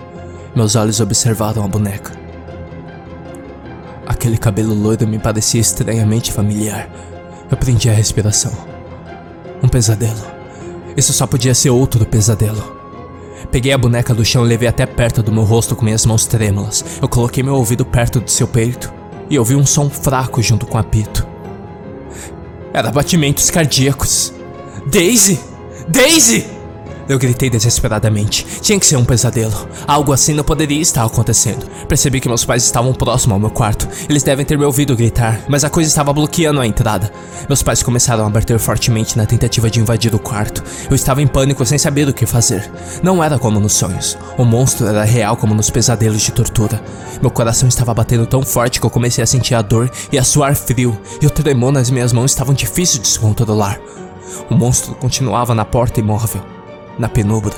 meus 0.56 0.78
olhos 0.78 1.02
observaram 1.02 1.66
a 1.66 1.68
boneca. 1.68 2.14
Aquele 4.08 4.38
cabelo 4.38 4.74
loiro 4.74 5.06
me 5.06 5.20
parecia 5.20 5.60
estranhamente 5.60 6.32
familiar. 6.32 6.90
Eu 7.52 7.58
prendi 7.58 7.90
a 7.90 7.94
respiração. 7.94 8.54
Um 9.62 9.68
pesadelo. 9.68 10.22
Isso 10.96 11.12
só 11.12 11.28
podia 11.28 11.54
ser 11.54 11.70
outro 11.70 12.06
pesadelo. 12.06 12.78
Peguei 13.52 13.74
a 13.74 13.78
boneca 13.78 14.14
do 14.14 14.24
chão 14.24 14.46
e 14.46 14.48
levei 14.48 14.70
até 14.70 14.86
perto 14.86 15.22
do 15.22 15.34
meu 15.34 15.44
rosto 15.44 15.76
com 15.76 15.84
minhas 15.84 16.06
mãos 16.06 16.26
trêmulas. 16.26 16.86
Eu 17.02 17.10
coloquei 17.10 17.44
meu 17.44 17.56
ouvido 17.56 17.84
perto 17.84 18.22
do 18.22 18.32
seu 18.32 18.48
peito 18.48 18.90
e 19.30 19.38
ouvi 19.38 19.54
um 19.54 19.66
som 19.66 19.90
fraco 19.90 20.42
junto 20.42 20.66
com 20.66 20.78
o 20.78 20.80
apito. 20.80 21.28
Era 22.72 22.90
batimentos 22.90 23.50
cardíacos. 23.50 24.32
Daisy! 24.90 25.38
Daisy! 25.90 26.46
Eu 27.12 27.20
gritei 27.20 27.50
desesperadamente. 27.50 28.48
Tinha 28.62 28.80
que 28.80 28.86
ser 28.86 28.96
um 28.96 29.04
pesadelo. 29.04 29.68
Algo 29.86 30.14
assim 30.14 30.34
não 30.34 30.46
poderia 30.46 30.82
estar 30.82 31.04
acontecendo. 31.04 31.68
Percebi 31.86 32.22
que 32.22 32.30
meus 32.30 32.46
pais 32.46 32.64
estavam 32.64 32.94
próximo 32.94 33.34
ao 33.34 33.40
meu 33.40 33.50
quarto. 33.50 33.86
Eles 34.08 34.24
devem 34.24 34.46
ter 34.46 34.58
me 34.58 34.64
ouvido 34.64 34.96
gritar, 34.96 35.42
mas 35.50 35.66
a 35.66 35.70
coisa 35.70 35.90
estava 35.90 36.14
bloqueando 36.14 36.62
a 36.62 36.66
entrada. 36.66 37.12
Meus 37.50 37.62
pais 37.62 37.84
começaram 37.84 38.26
a 38.26 38.30
bater 38.30 38.58
fortemente 38.58 39.18
na 39.18 39.26
tentativa 39.26 39.70
de 39.70 39.82
invadir 39.82 40.16
o 40.16 40.20
quarto. 40.20 40.64
Eu 40.90 40.96
estava 40.96 41.22
em 41.22 41.28
pânico 41.28 41.66
sem 41.66 41.78
saber 41.78 42.08
o 42.08 42.14
que 42.14 42.26
fazer. 42.26 42.72
Não 43.04 43.22
era 43.22 43.38
como 43.38 43.60
nos 43.60 43.74
sonhos. 43.74 44.18
O 44.38 44.46
monstro 44.46 44.88
era 44.88 45.04
real 45.04 45.36
como 45.36 45.54
nos 45.54 45.70
pesadelos 45.70 46.22
de 46.22 46.32
tortura. 46.32 46.82
Meu 47.22 47.30
coração 47.30 47.68
estava 47.68 47.94
batendo 47.94 48.26
tão 48.26 48.42
forte 48.42 48.80
que 48.80 48.86
eu 48.86 48.90
comecei 48.90 49.22
a 49.22 49.28
sentir 49.28 49.54
a 49.54 49.62
dor 49.62 49.92
e 50.14 50.18
a 50.18 50.24
suar 50.24 50.56
frio, 50.56 50.98
e 51.22 51.28
o 51.28 51.30
tremor 51.30 51.74
nas 51.74 51.90
minhas 51.90 52.14
mãos 52.14 52.32
estavam 52.32 52.54
difícil 52.54 53.02
de 53.02 53.10
se 53.10 53.20
controlar. 53.20 53.82
O 54.50 54.56
monstro 54.56 54.96
continuava 54.96 55.54
na 55.54 55.66
porta 55.66 56.00
imóvel. 56.00 56.61
Na 57.02 57.10
penumbra, 57.10 57.56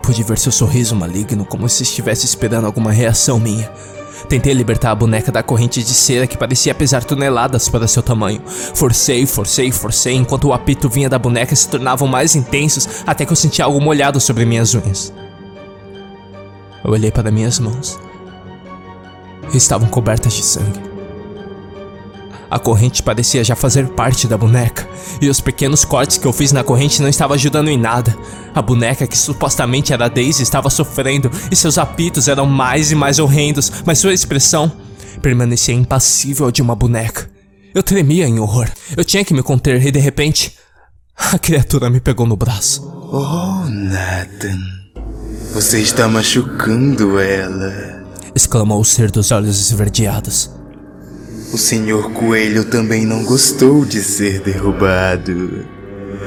pude 0.00 0.22
ver 0.22 0.38
seu 0.38 0.52
sorriso 0.52 0.94
maligno 0.94 1.44
como 1.44 1.68
se 1.68 1.82
estivesse 1.82 2.24
esperando 2.24 2.66
alguma 2.66 2.92
reação 2.92 3.40
minha. 3.40 3.68
Tentei 4.28 4.54
libertar 4.54 4.92
a 4.92 4.94
boneca 4.94 5.32
da 5.32 5.42
corrente 5.42 5.82
de 5.82 5.92
cera 5.92 6.24
que 6.24 6.38
parecia 6.38 6.72
pesar 6.72 7.02
toneladas 7.02 7.68
para 7.68 7.88
seu 7.88 8.00
tamanho. 8.00 8.40
Forcei, 8.46 9.26
forcei, 9.26 9.72
forcei, 9.72 10.14
enquanto 10.14 10.44
o 10.44 10.52
apito 10.52 10.88
vinha 10.88 11.08
da 11.08 11.18
boneca 11.18 11.56
se 11.56 11.68
tornavam 11.68 12.06
mais 12.06 12.36
intensos 12.36 13.02
até 13.04 13.26
que 13.26 13.32
eu 13.32 13.36
senti 13.36 13.60
algo 13.60 13.80
molhado 13.80 14.20
sobre 14.20 14.46
minhas 14.46 14.72
unhas. 14.72 15.12
Eu 16.84 16.92
olhei 16.92 17.10
para 17.10 17.32
minhas 17.32 17.58
mãos. 17.58 17.98
Estavam 19.52 19.88
cobertas 19.88 20.32
de 20.32 20.44
sangue. 20.44 20.95
A 22.50 22.58
corrente 22.58 23.02
parecia 23.02 23.42
já 23.42 23.56
fazer 23.56 23.88
parte 23.88 24.28
da 24.28 24.38
boneca, 24.38 24.88
e 25.20 25.28
os 25.28 25.40
pequenos 25.40 25.84
cortes 25.84 26.18
que 26.18 26.26
eu 26.26 26.32
fiz 26.32 26.52
na 26.52 26.62
corrente 26.62 27.02
não 27.02 27.08
estavam 27.08 27.34
ajudando 27.34 27.68
em 27.68 27.76
nada. 27.76 28.16
A 28.54 28.62
boneca 28.62 29.06
que 29.06 29.18
supostamente 29.18 29.92
era 29.92 30.08
Daisy 30.08 30.42
estava 30.42 30.70
sofrendo, 30.70 31.30
e 31.50 31.56
seus 31.56 31.76
apitos 31.78 32.28
eram 32.28 32.46
mais 32.46 32.92
e 32.92 32.94
mais 32.94 33.18
horrendos, 33.18 33.72
mas 33.84 33.98
sua 33.98 34.14
expressão 34.14 34.70
permanecia 35.20 35.74
impassível 35.74 36.50
de 36.50 36.62
uma 36.62 36.74
boneca. 36.74 37.28
Eu 37.74 37.82
tremia 37.82 38.26
em 38.26 38.38
horror. 38.38 38.68
Eu 38.96 39.04
tinha 39.04 39.24
que 39.24 39.34
me 39.34 39.42
conter 39.42 39.84
e 39.84 39.90
de 39.90 39.98
repente, 39.98 40.54
a 41.14 41.38
criatura 41.38 41.90
me 41.90 42.00
pegou 42.00 42.26
no 42.26 42.36
braço. 42.36 42.82
Oh, 43.12 43.68
Nathan. 43.68 44.58
Você 45.52 45.80
está 45.80 46.08
machucando 46.08 47.18
ela. 47.18 48.04
Exclamou 48.34 48.80
o 48.80 48.84
ser 48.84 49.10
dos 49.10 49.30
olhos 49.30 49.60
esverdeados. 49.60 50.50
O 51.56 51.58
senhor 51.58 52.12
Coelho 52.12 52.66
também 52.66 53.06
não 53.06 53.24
gostou 53.24 53.82
de 53.82 54.02
ser 54.02 54.40
derrubado. 54.42 55.66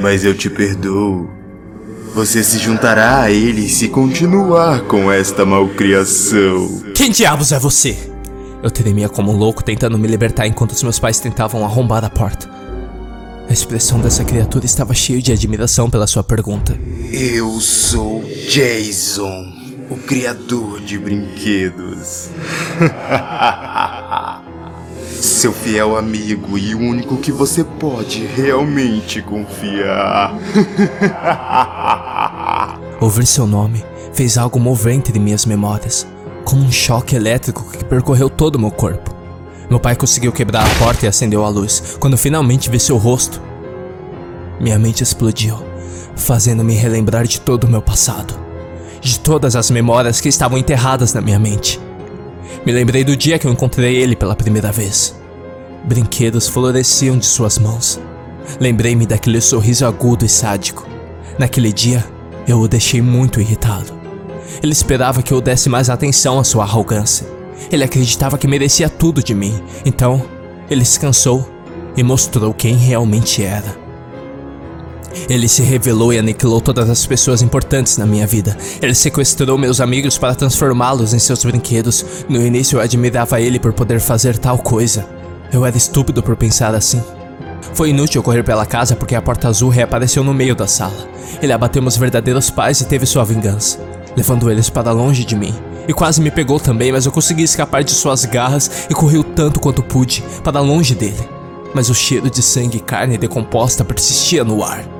Mas 0.02 0.26
eu 0.26 0.34
te 0.34 0.50
perdoo. 0.50 1.30
Você 2.16 2.44
se 2.44 2.58
juntará 2.58 3.22
a 3.22 3.32
ele 3.32 3.70
se 3.70 3.90
continuar 3.90 4.82
com 4.86 5.12
esta 5.12 5.46
malcriação. 5.46 6.82
Quem 6.96 7.12
diabos 7.12 7.52
é 7.52 7.60
você? 7.60 7.96
Eu 8.64 8.72
tremia 8.72 9.08
como 9.08 9.32
um 9.32 9.36
louco 9.36 9.64
tentando 9.64 10.00
me 10.00 10.08
libertar 10.08 10.48
enquanto 10.48 10.72
os 10.72 10.82
meus 10.82 10.98
pais 10.98 11.20
tentavam 11.20 11.64
arrombar 11.64 12.04
a 12.04 12.10
porta. 12.10 12.50
A 13.48 13.54
expressão 13.54 14.00
dessa 14.00 14.24
criatura 14.24 14.66
estava 14.66 14.96
cheia 14.96 15.22
de 15.22 15.32
admiração 15.32 15.92
pela 15.92 16.08
sua 16.08 16.24
pergunta. 16.24 16.76
Eu 17.14 17.60
sou 17.60 18.24
Jason, 18.50 19.46
o 19.92 19.96
criador 19.96 20.82
de 20.82 20.98
brinquedos. 20.98 22.32
Seu 25.22 25.52
fiel 25.52 25.98
amigo 25.98 26.58
e 26.58 26.74
o 26.74 26.80
único 26.80 27.18
que 27.18 27.30
você 27.30 27.62
pode 27.62 28.26
realmente 28.26 29.22
confiar. 29.22 30.34
Ouvir 33.02 33.26
seu 33.26 33.46
nome 33.46 33.84
fez 34.14 34.38
algo 34.38 34.58
mover 34.60 34.94
entre 34.94 35.20
minhas 35.20 35.46
memórias, 35.46 36.08
como 36.46 36.64
um 36.64 36.72
choque 36.72 37.18
elétrico 37.18 37.70
que 37.70 37.84
percorreu 37.84 38.30
todo 38.30 38.56
o 38.56 38.60
meu 38.60 38.72
corpo. 38.72 39.14
Meu 39.70 39.80
pai 39.80 39.94
conseguiu 39.94 40.32
quebrar 40.32 40.66
a 40.66 40.76
porta 40.76 41.06
e 41.06 41.10
acendeu 41.10 41.44
a 41.44 41.50
luz 41.50 41.98
quando 42.00 42.18
finalmente 42.18 42.70
vi 42.70 42.80
seu 42.80 42.96
rosto. 42.96 43.42
Minha 44.58 44.80
mente 44.80 45.04
explodiu, 45.04 45.58
fazendo-me 46.16 46.76
relembrar 46.76 47.28
de 47.28 47.42
todo 47.42 47.66
o 47.66 47.70
meu 47.70 47.82
passado, 47.82 48.34
de 49.02 49.20
todas 49.20 49.58
as 49.58 49.70
memórias 49.70 50.22
que 50.22 50.30
estavam 50.30 50.58
enterradas 50.58 51.14
na 51.14 51.20
minha 51.20 51.40
mente. 51.40 51.89
Me 52.66 52.72
lembrei 52.74 53.04
do 53.04 53.16
dia 53.16 53.40
que 53.40 53.48
eu 53.48 53.52
encontrei 53.52 53.96
ele 53.96 54.16
pela 54.16 54.36
primeira 54.36 54.72
vez. 54.72 55.16
Brinquedos 55.86 56.48
floresciam 56.48 57.18
de 57.18 57.26
suas 57.26 57.58
mãos. 57.58 58.00
Lembrei-me 58.60 59.06
daquele 59.06 59.40
sorriso 59.40 59.86
agudo 59.86 60.26
e 60.26 60.30
sádico. 60.30 60.86
Naquele 61.38 61.72
dia, 61.72 62.06
eu 62.48 62.60
o 62.60 62.68
deixei 62.68 63.02
muito 63.02 63.40
irritado. 63.40 63.94
Ele 64.62 64.74
esperava 64.74 65.22
que 65.22 65.32
eu 65.32 65.40
desse 65.40 65.70
mais 65.70 65.90
atenção 65.90 66.38
à 66.38 66.44
sua 66.44 66.64
arrogância. 66.64 67.26
Ele 67.72 67.84
acreditava 67.84 68.38
que 68.38 68.48
merecia 68.48 68.90
tudo 68.90 69.24
de 69.24 69.34
mim. 69.34 69.62
Então, 69.86 70.22
ele 70.70 70.84
se 70.84 71.00
cansou 71.00 71.50
e 71.96 72.04
mostrou 72.04 72.54
quem 72.54 72.76
realmente 72.76 73.44
era. 73.44 73.89
Ele 75.30 75.48
se 75.48 75.62
revelou 75.62 76.14
e 76.14 76.18
aniquilou 76.18 76.62
todas 76.62 76.90
as 76.90 77.06
pessoas 77.06 77.42
importantes 77.42 77.98
na 77.98 78.06
minha 78.06 78.28
vida. 78.28 78.58
Ele 78.82 78.94
sequestrou 78.94 79.58
meus 79.58 79.82
amigos 79.82 80.18
para 80.18 80.36
transformá-los 80.36 81.14
em 81.14 81.20
seus 81.20 81.44
brinquedos. 81.44 82.06
No 82.28 82.46
início 82.46 82.78
eu 82.78 82.82
admirava 82.82 83.42
ele 83.42 83.60
por 83.60 83.74
poder 83.74 84.00
fazer 84.00 84.38
tal 84.38 84.58
coisa. 84.58 85.08
Eu 85.52 85.66
era 85.66 85.78
estúpido 85.78 86.22
por 86.22 86.36
pensar 86.36 86.76
assim. 86.76 87.02
Foi 87.74 87.90
inútil 87.90 88.24
correr 88.24 88.44
pela 88.44 88.66
casa 88.66 88.96
porque 88.96 89.16
a 89.16 89.22
porta 89.22 89.48
azul 89.48 89.70
reapareceu 89.70 90.24
no 90.24 90.34
meio 90.34 90.56
da 90.56 90.68
sala. 90.68 91.08
Ele 91.42 91.54
abateu 91.54 91.82
meus 91.82 91.98
verdadeiros 91.98 92.50
pais 92.50 92.82
e 92.82 92.86
teve 92.86 93.06
sua 93.06 93.24
vingança, 93.24 93.80
levando 94.16 94.50
eles 94.50 94.70
para 94.70 94.92
longe 94.92 95.24
de 95.24 95.36
mim. 95.36 95.54
E 95.88 95.94
quase 95.94 96.22
me 96.22 96.30
pegou 96.30 96.60
também, 96.60 96.92
mas 96.92 97.06
eu 97.06 97.12
consegui 97.12 97.44
escapar 97.44 97.84
de 97.84 97.92
suas 97.92 98.26
garras 98.26 98.86
e 98.90 98.94
corri 98.94 99.18
o 99.18 99.24
tanto 99.24 99.60
quanto 99.60 99.82
pude 99.82 100.24
para 100.44 100.60
longe 100.60 100.94
dele. 100.94 101.28
Mas 101.74 101.90
o 101.90 101.96
cheiro 101.96 102.30
de 102.30 102.42
sangue 102.42 102.78
e 102.78 102.82
carne 102.82 103.18
decomposta 103.18 103.84
persistia 103.84 104.44
no 104.44 104.64
ar. 104.64 104.99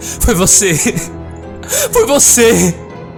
Foi 0.00 0.34
você! 0.34 0.74
Foi 1.92 2.06
você! 2.06 2.74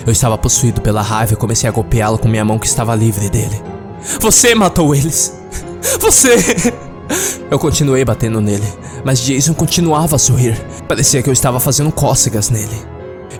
Eu 0.06 0.12
estava 0.12 0.38
possuído 0.38 0.80
pela 0.80 1.02
raiva 1.02 1.34
e 1.34 1.36
comecei 1.36 1.68
a 1.68 1.72
golpeá-lo 1.72 2.18
com 2.18 2.28
minha 2.28 2.44
mão 2.44 2.58
que 2.58 2.66
estava 2.66 2.94
livre 2.94 3.28
dele. 3.28 3.62
Você 4.20 4.54
matou 4.54 4.94
eles! 4.94 5.34
Você! 6.00 6.36
Eu 7.50 7.58
continuei 7.58 8.04
batendo 8.04 8.40
nele, 8.40 8.66
mas 9.04 9.20
Jason 9.20 9.54
continuava 9.54 10.16
a 10.16 10.18
sorrir. 10.18 10.60
Parecia 10.86 11.22
que 11.22 11.28
eu 11.28 11.32
estava 11.32 11.58
fazendo 11.58 11.90
cócegas 11.90 12.50
nele. 12.50 12.76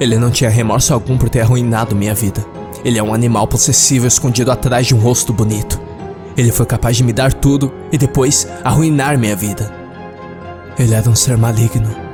Ele 0.01 0.17
não 0.17 0.31
tinha 0.31 0.49
remorso 0.49 0.95
algum 0.95 1.19
por 1.19 1.29
ter 1.29 1.41
arruinado 1.41 1.97
minha 1.97 2.15
vida. 2.15 2.45
Ele 2.85 2.99
é 2.99 3.03
um 3.03 3.13
animal 3.13 3.47
possessivo 3.47 4.07
escondido 4.07 4.51
atrás 4.51 4.87
de 4.87 4.95
um 4.95 4.99
rosto 4.99 5.33
bonito. 5.33 5.81
Ele 6.37 6.53
foi 6.53 6.65
capaz 6.65 6.97
de 6.97 7.05
me 7.05 7.13
dar 7.13 7.33
tudo 7.33 7.73
e 7.91 7.99
depois 7.99 8.47
arruinar 8.63 9.19
minha 9.19 9.35
vida. 9.35 9.73
Ele 10.79 10.95
era 10.95 11.11
um 11.11 11.17
ser 11.17 11.37
maligno. 11.37 12.08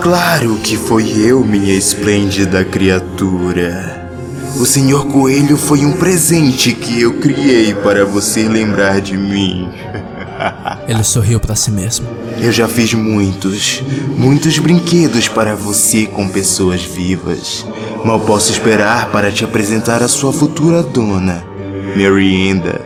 Claro 0.00 0.56
que 0.62 0.76
foi 0.76 1.10
eu, 1.18 1.44
minha 1.44 1.74
esplêndida 1.74 2.64
criatura. 2.64 4.08
O 4.58 4.64
Senhor 4.64 5.06
Coelho 5.06 5.56
foi 5.56 5.84
um 5.84 5.92
presente 5.92 6.72
que 6.72 7.00
eu 7.00 7.14
criei 7.14 7.74
para 7.74 8.04
você 8.04 8.48
lembrar 8.48 9.00
de 9.00 9.16
mim. 9.16 9.68
Ele 10.88 11.02
sorriu 11.04 11.38
para 11.40 11.54
si 11.54 11.70
mesmo. 11.70 12.06
Eu 12.40 12.52
já 12.52 12.68
fiz 12.68 12.94
muitos, 12.94 13.82
muitos 14.16 14.58
brinquedos 14.58 15.28
para 15.28 15.54
você 15.54 16.06
com 16.06 16.28
pessoas 16.28 16.82
vivas. 16.82 17.66
Mal 18.04 18.20
posso 18.20 18.52
esperar 18.52 19.10
para 19.10 19.32
te 19.32 19.44
apresentar 19.44 20.02
a 20.02 20.08
sua 20.08 20.32
futura 20.32 20.82
dona, 20.82 21.44
Merienda. 21.96 22.80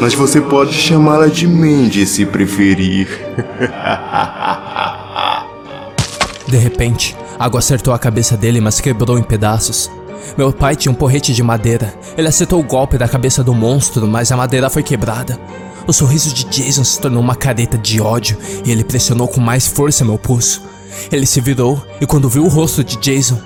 Mas 0.00 0.14
você 0.14 0.40
pode 0.40 0.74
chamá-la 0.74 1.28
de 1.28 1.46
Mandy 1.46 2.06
se 2.06 2.26
preferir. 2.26 3.08
De 6.46 6.56
repente, 6.56 7.16
água 7.38 7.58
acertou 7.58 7.92
a 7.92 7.98
cabeça 7.98 8.36
dele, 8.36 8.60
mas 8.60 8.80
quebrou 8.80 9.18
em 9.18 9.22
pedaços. 9.22 9.90
Meu 10.36 10.52
pai 10.52 10.76
tinha 10.76 10.92
um 10.92 10.94
porrete 10.94 11.34
de 11.34 11.42
madeira. 11.42 11.94
Ele 12.16 12.28
acertou 12.28 12.60
o 12.60 12.64
golpe 12.64 12.98
da 12.98 13.08
cabeça 13.08 13.42
do 13.42 13.54
monstro, 13.54 14.06
mas 14.06 14.30
a 14.30 14.36
madeira 14.36 14.70
foi 14.70 14.82
quebrada. 14.82 15.38
O 15.86 15.92
sorriso 15.92 16.34
de 16.34 16.44
Jason 16.44 16.82
se 16.82 17.00
tornou 17.00 17.22
uma 17.22 17.36
careta 17.36 17.78
de 17.78 18.00
ódio 18.00 18.36
e 18.64 18.72
ele 18.72 18.82
pressionou 18.82 19.28
com 19.28 19.40
mais 19.40 19.68
força 19.68 20.04
meu 20.04 20.18
pulso. 20.18 20.62
Ele 21.12 21.26
se 21.26 21.40
virou 21.40 21.80
e 22.00 22.06
quando 22.06 22.28
viu 22.28 22.44
o 22.44 22.48
rosto 22.48 22.82
de 22.82 22.96
Jason, 22.96 23.38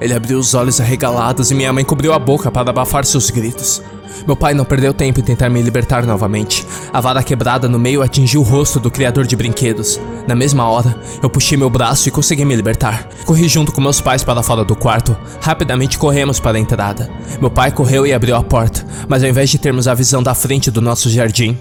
ele 0.00 0.14
abriu 0.14 0.38
os 0.38 0.54
olhos 0.54 0.80
arregalados 0.80 1.52
e 1.52 1.54
minha 1.54 1.72
mãe 1.72 1.84
cobriu 1.84 2.12
a 2.12 2.18
boca 2.18 2.50
para 2.50 2.70
abafar 2.70 3.04
seus 3.04 3.30
gritos. 3.30 3.80
Meu 4.26 4.36
pai 4.36 4.54
não 4.54 4.64
perdeu 4.64 4.94
tempo 4.94 5.20
em 5.20 5.22
tentar 5.22 5.48
me 5.48 5.60
libertar 5.62 6.06
novamente. 6.06 6.66
A 6.92 7.00
vara 7.00 7.22
quebrada 7.22 7.68
no 7.68 7.78
meio 7.78 8.02
atingiu 8.02 8.40
o 8.40 8.44
rosto 8.44 8.78
do 8.78 8.90
criador 8.90 9.26
de 9.26 9.36
brinquedos. 9.36 10.00
Na 10.26 10.34
mesma 10.34 10.68
hora, 10.68 10.96
eu 11.22 11.28
puxei 11.28 11.56
meu 11.58 11.68
braço 11.68 12.08
e 12.08 12.12
consegui 12.12 12.44
me 12.44 12.54
libertar. 12.54 13.08
Corri 13.24 13.48
junto 13.48 13.72
com 13.72 13.80
meus 13.80 14.00
pais 14.00 14.22
para 14.22 14.42
fora 14.42 14.64
do 14.64 14.76
quarto. 14.76 15.16
Rapidamente 15.40 15.98
corremos 15.98 16.38
para 16.38 16.58
a 16.58 16.60
entrada. 16.60 17.10
Meu 17.40 17.50
pai 17.50 17.72
correu 17.72 18.06
e 18.06 18.12
abriu 18.12 18.36
a 18.36 18.42
porta, 18.42 18.86
mas 19.08 19.22
ao 19.22 19.28
invés 19.28 19.50
de 19.50 19.58
termos 19.58 19.88
a 19.88 19.94
visão 19.94 20.22
da 20.22 20.34
frente 20.34 20.70
do 20.70 20.80
nosso 20.80 21.10
jardim, 21.10 21.58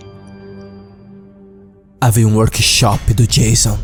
havia 1.99 2.27
um 2.27 2.35
workshop 2.35 3.13
do 3.13 3.27
Jason. 3.27 3.77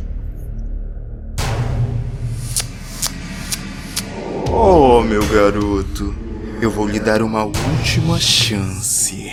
Oh, 4.50 5.02
meu 5.04 5.24
garoto, 5.28 6.16
eu 6.62 6.72
vou 6.72 6.88
lhe 6.88 7.00
dar 7.00 7.22
uma 7.22 7.44
última 7.44 8.20
chance. 8.20 9.32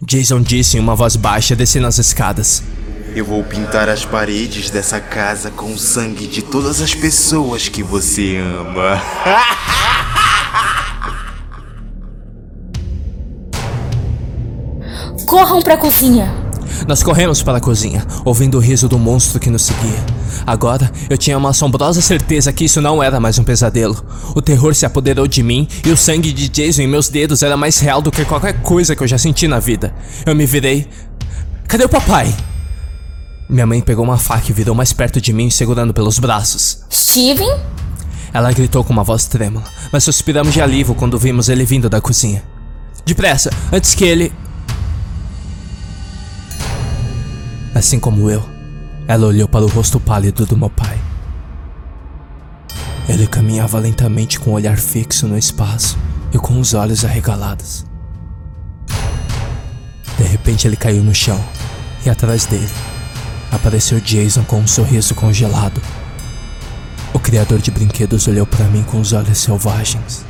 Jason 0.00 0.40
disse 0.40 0.76
em 0.76 0.80
uma 0.80 0.96
voz 0.96 1.14
baixa 1.14 1.54
descendo 1.54 1.86
as 1.86 1.98
escadas. 1.98 2.62
Eu 3.14 3.24
vou 3.24 3.44
pintar 3.44 3.88
as 3.88 4.04
paredes 4.04 4.70
dessa 4.70 4.98
casa 4.98 5.50
com 5.50 5.72
o 5.72 5.78
sangue 5.78 6.26
de 6.26 6.42
todas 6.42 6.80
as 6.80 6.94
pessoas 6.94 7.68
que 7.68 7.82
você 7.82 8.38
ama. 8.38 9.00
Corram 15.26 15.62
pra 15.62 15.76
cozinha! 15.76 16.41
Nós 16.86 17.02
corremos 17.02 17.42
para 17.42 17.58
a 17.58 17.60
cozinha, 17.60 18.04
ouvindo 18.24 18.58
o 18.58 18.60
riso 18.60 18.88
do 18.88 18.98
monstro 18.98 19.38
que 19.38 19.50
nos 19.50 19.62
seguia. 19.62 20.04
Agora 20.46 20.90
eu 21.08 21.16
tinha 21.16 21.38
uma 21.38 21.50
assombrosa 21.50 22.00
certeza 22.00 22.52
que 22.52 22.64
isso 22.64 22.80
não 22.80 23.02
era 23.02 23.20
mais 23.20 23.38
um 23.38 23.44
pesadelo. 23.44 24.04
O 24.34 24.42
terror 24.42 24.74
se 24.74 24.84
apoderou 24.84 25.26
de 25.26 25.42
mim 25.42 25.68
e 25.84 25.90
o 25.90 25.96
sangue 25.96 26.32
de 26.32 26.48
Jason 26.48 26.82
em 26.82 26.88
meus 26.88 27.08
dedos 27.08 27.42
era 27.42 27.56
mais 27.56 27.78
real 27.78 28.02
do 28.02 28.10
que 28.10 28.24
qualquer 28.24 28.60
coisa 28.62 28.96
que 28.96 29.02
eu 29.02 29.08
já 29.08 29.18
senti 29.18 29.46
na 29.46 29.58
vida. 29.58 29.94
Eu 30.26 30.34
me 30.34 30.46
virei. 30.46 30.88
Cadê 31.68 31.84
o 31.84 31.88
papai? 31.88 32.34
Minha 33.48 33.66
mãe 33.66 33.80
pegou 33.80 34.04
uma 34.04 34.18
faca 34.18 34.50
e 34.50 34.52
virou 34.52 34.74
mais 34.74 34.92
perto 34.92 35.20
de 35.20 35.32
mim, 35.32 35.50
segurando 35.50 35.92
pelos 35.92 36.18
braços. 36.18 36.84
Steven? 36.90 37.60
Ela 38.32 38.50
gritou 38.50 38.82
com 38.82 38.92
uma 38.92 39.04
voz 39.04 39.26
trêmula, 39.26 39.64
mas 39.92 40.04
suspiramos 40.04 40.54
de 40.54 40.60
alívio 40.62 40.94
quando 40.94 41.18
vimos 41.18 41.50
ele 41.50 41.64
vindo 41.64 41.88
da 41.88 42.00
cozinha. 42.00 42.42
Depressa, 43.04 43.50
antes 43.70 43.94
que 43.94 44.04
ele. 44.04 44.32
Assim 47.74 47.98
como 47.98 48.30
eu, 48.30 48.44
ela 49.08 49.26
olhou 49.26 49.48
para 49.48 49.64
o 49.64 49.68
rosto 49.68 49.98
pálido 49.98 50.44
do 50.44 50.56
meu 50.56 50.68
pai. 50.68 50.98
Ele 53.08 53.26
caminhava 53.26 53.78
lentamente 53.78 54.38
com 54.38 54.50
o 54.50 54.54
olhar 54.54 54.76
fixo 54.76 55.26
no 55.26 55.36
espaço 55.36 55.98
e 56.32 56.38
com 56.38 56.60
os 56.60 56.74
olhos 56.74 57.04
arregalados. 57.04 57.84
De 60.18 60.24
repente 60.24 60.66
ele 60.68 60.76
caiu 60.76 61.02
no 61.02 61.14
chão 61.14 61.42
e 62.04 62.10
atrás 62.10 62.46
dele 62.46 62.68
apareceu 63.50 64.00
Jason 64.00 64.44
com 64.44 64.60
um 64.60 64.66
sorriso 64.66 65.14
congelado. 65.14 65.80
O 67.12 67.18
criador 67.18 67.58
de 67.58 67.70
brinquedos 67.70 68.28
olhou 68.28 68.46
para 68.46 68.64
mim 68.66 68.82
com 68.82 69.00
os 69.00 69.12
olhos 69.12 69.38
selvagens. 69.38 70.24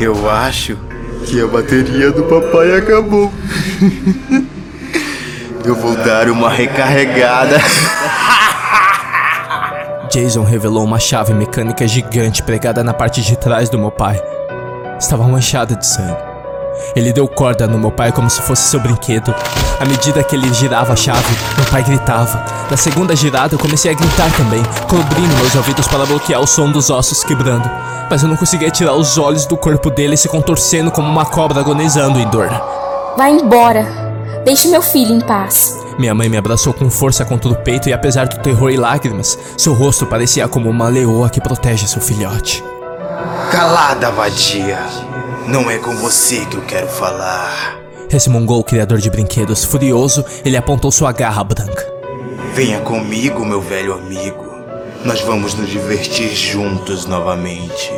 Eu 0.00 0.28
acho 0.30 0.76
que 1.26 1.40
a 1.40 1.46
bateria 1.46 2.12
do 2.12 2.24
papai 2.24 2.76
acabou. 2.76 3.32
Eu 5.66 5.74
vou 5.74 5.96
dar 5.96 6.28
uma 6.28 6.48
recarregada. 6.48 7.58
Jason 10.08 10.44
revelou 10.44 10.84
uma 10.84 11.00
chave 11.00 11.34
mecânica 11.34 11.88
gigante 11.88 12.40
pregada 12.40 12.84
na 12.84 12.94
parte 12.94 13.20
de 13.20 13.36
trás 13.36 13.68
do 13.68 13.76
meu 13.76 13.90
pai. 13.90 14.22
Estava 14.96 15.24
manchada 15.24 15.74
de 15.74 15.84
sangue. 15.84 16.22
Ele 16.94 17.12
deu 17.12 17.26
corda 17.26 17.66
no 17.66 17.80
meu 17.80 17.90
pai 17.90 18.12
como 18.12 18.30
se 18.30 18.40
fosse 18.42 18.62
seu 18.62 18.78
brinquedo. 18.78 19.34
À 19.80 19.84
medida 19.84 20.22
que 20.22 20.36
ele 20.36 20.54
girava 20.54 20.92
a 20.92 20.96
chave, 20.96 21.36
meu 21.56 21.66
pai 21.68 21.82
gritava. 21.82 22.44
Na 22.70 22.76
segunda 22.76 23.16
girada, 23.16 23.56
eu 23.56 23.58
comecei 23.58 23.90
a 23.90 23.94
gritar 23.94 24.30
também, 24.36 24.62
cobrindo 24.88 25.34
meus 25.34 25.56
ouvidos 25.56 25.88
para 25.88 26.06
bloquear 26.06 26.40
o 26.40 26.46
som 26.46 26.70
dos 26.70 26.90
ossos 26.90 27.24
quebrando. 27.24 27.68
Mas 28.08 28.22
eu 28.22 28.28
não 28.28 28.36
conseguia 28.36 28.70
tirar 28.70 28.94
os 28.94 29.18
olhos 29.18 29.46
do 29.46 29.56
corpo 29.56 29.90
dele 29.90 30.16
se 30.16 30.28
contorcendo 30.28 30.92
como 30.92 31.08
uma 31.08 31.26
cobra 31.26 31.58
agonizando 31.58 32.20
em 32.20 32.28
dor. 32.28 32.50
Vai 33.16 33.32
embora. 33.32 34.05
Deixe 34.46 34.68
meu 34.68 34.80
filho 34.80 35.12
em 35.12 35.20
paz. 35.20 35.76
Minha 35.98 36.14
mãe 36.14 36.28
me 36.28 36.36
abraçou 36.36 36.72
com 36.72 36.88
força 36.88 37.24
contra 37.24 37.50
o 37.50 37.56
peito 37.56 37.88
e, 37.88 37.92
apesar 37.92 38.28
do 38.28 38.38
terror 38.38 38.70
e 38.70 38.76
lágrimas, 38.76 39.36
seu 39.58 39.74
rosto 39.74 40.06
parecia 40.06 40.46
como 40.46 40.70
uma 40.70 40.88
leoa 40.88 41.28
que 41.28 41.40
protege 41.40 41.88
seu 41.88 42.00
filhote. 42.00 42.62
Calada, 43.50 44.08
vadia. 44.12 44.78
Não 45.48 45.68
é 45.68 45.78
com 45.78 45.96
você 45.96 46.44
que 46.46 46.56
eu 46.56 46.62
quero 46.62 46.86
falar. 46.86 47.76
Resmungou 48.08 48.60
o 48.60 48.64
criador 48.64 48.98
de 48.98 49.10
brinquedos. 49.10 49.64
Furioso, 49.64 50.24
ele 50.44 50.56
apontou 50.56 50.92
sua 50.92 51.10
garra 51.10 51.42
branca. 51.42 51.84
Venha 52.54 52.78
comigo, 52.82 53.44
meu 53.44 53.60
velho 53.60 53.94
amigo. 53.94 54.46
Nós 55.04 55.22
vamos 55.22 55.54
nos 55.54 55.68
divertir 55.68 56.30
juntos 56.36 57.04
novamente. 57.04 57.92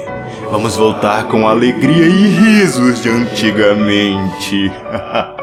Vamos 0.50 0.76
voltar 0.76 1.24
com 1.24 1.46
alegria 1.46 2.06
e 2.06 2.26
risos 2.28 3.02
de 3.02 3.10
antigamente. 3.10 4.72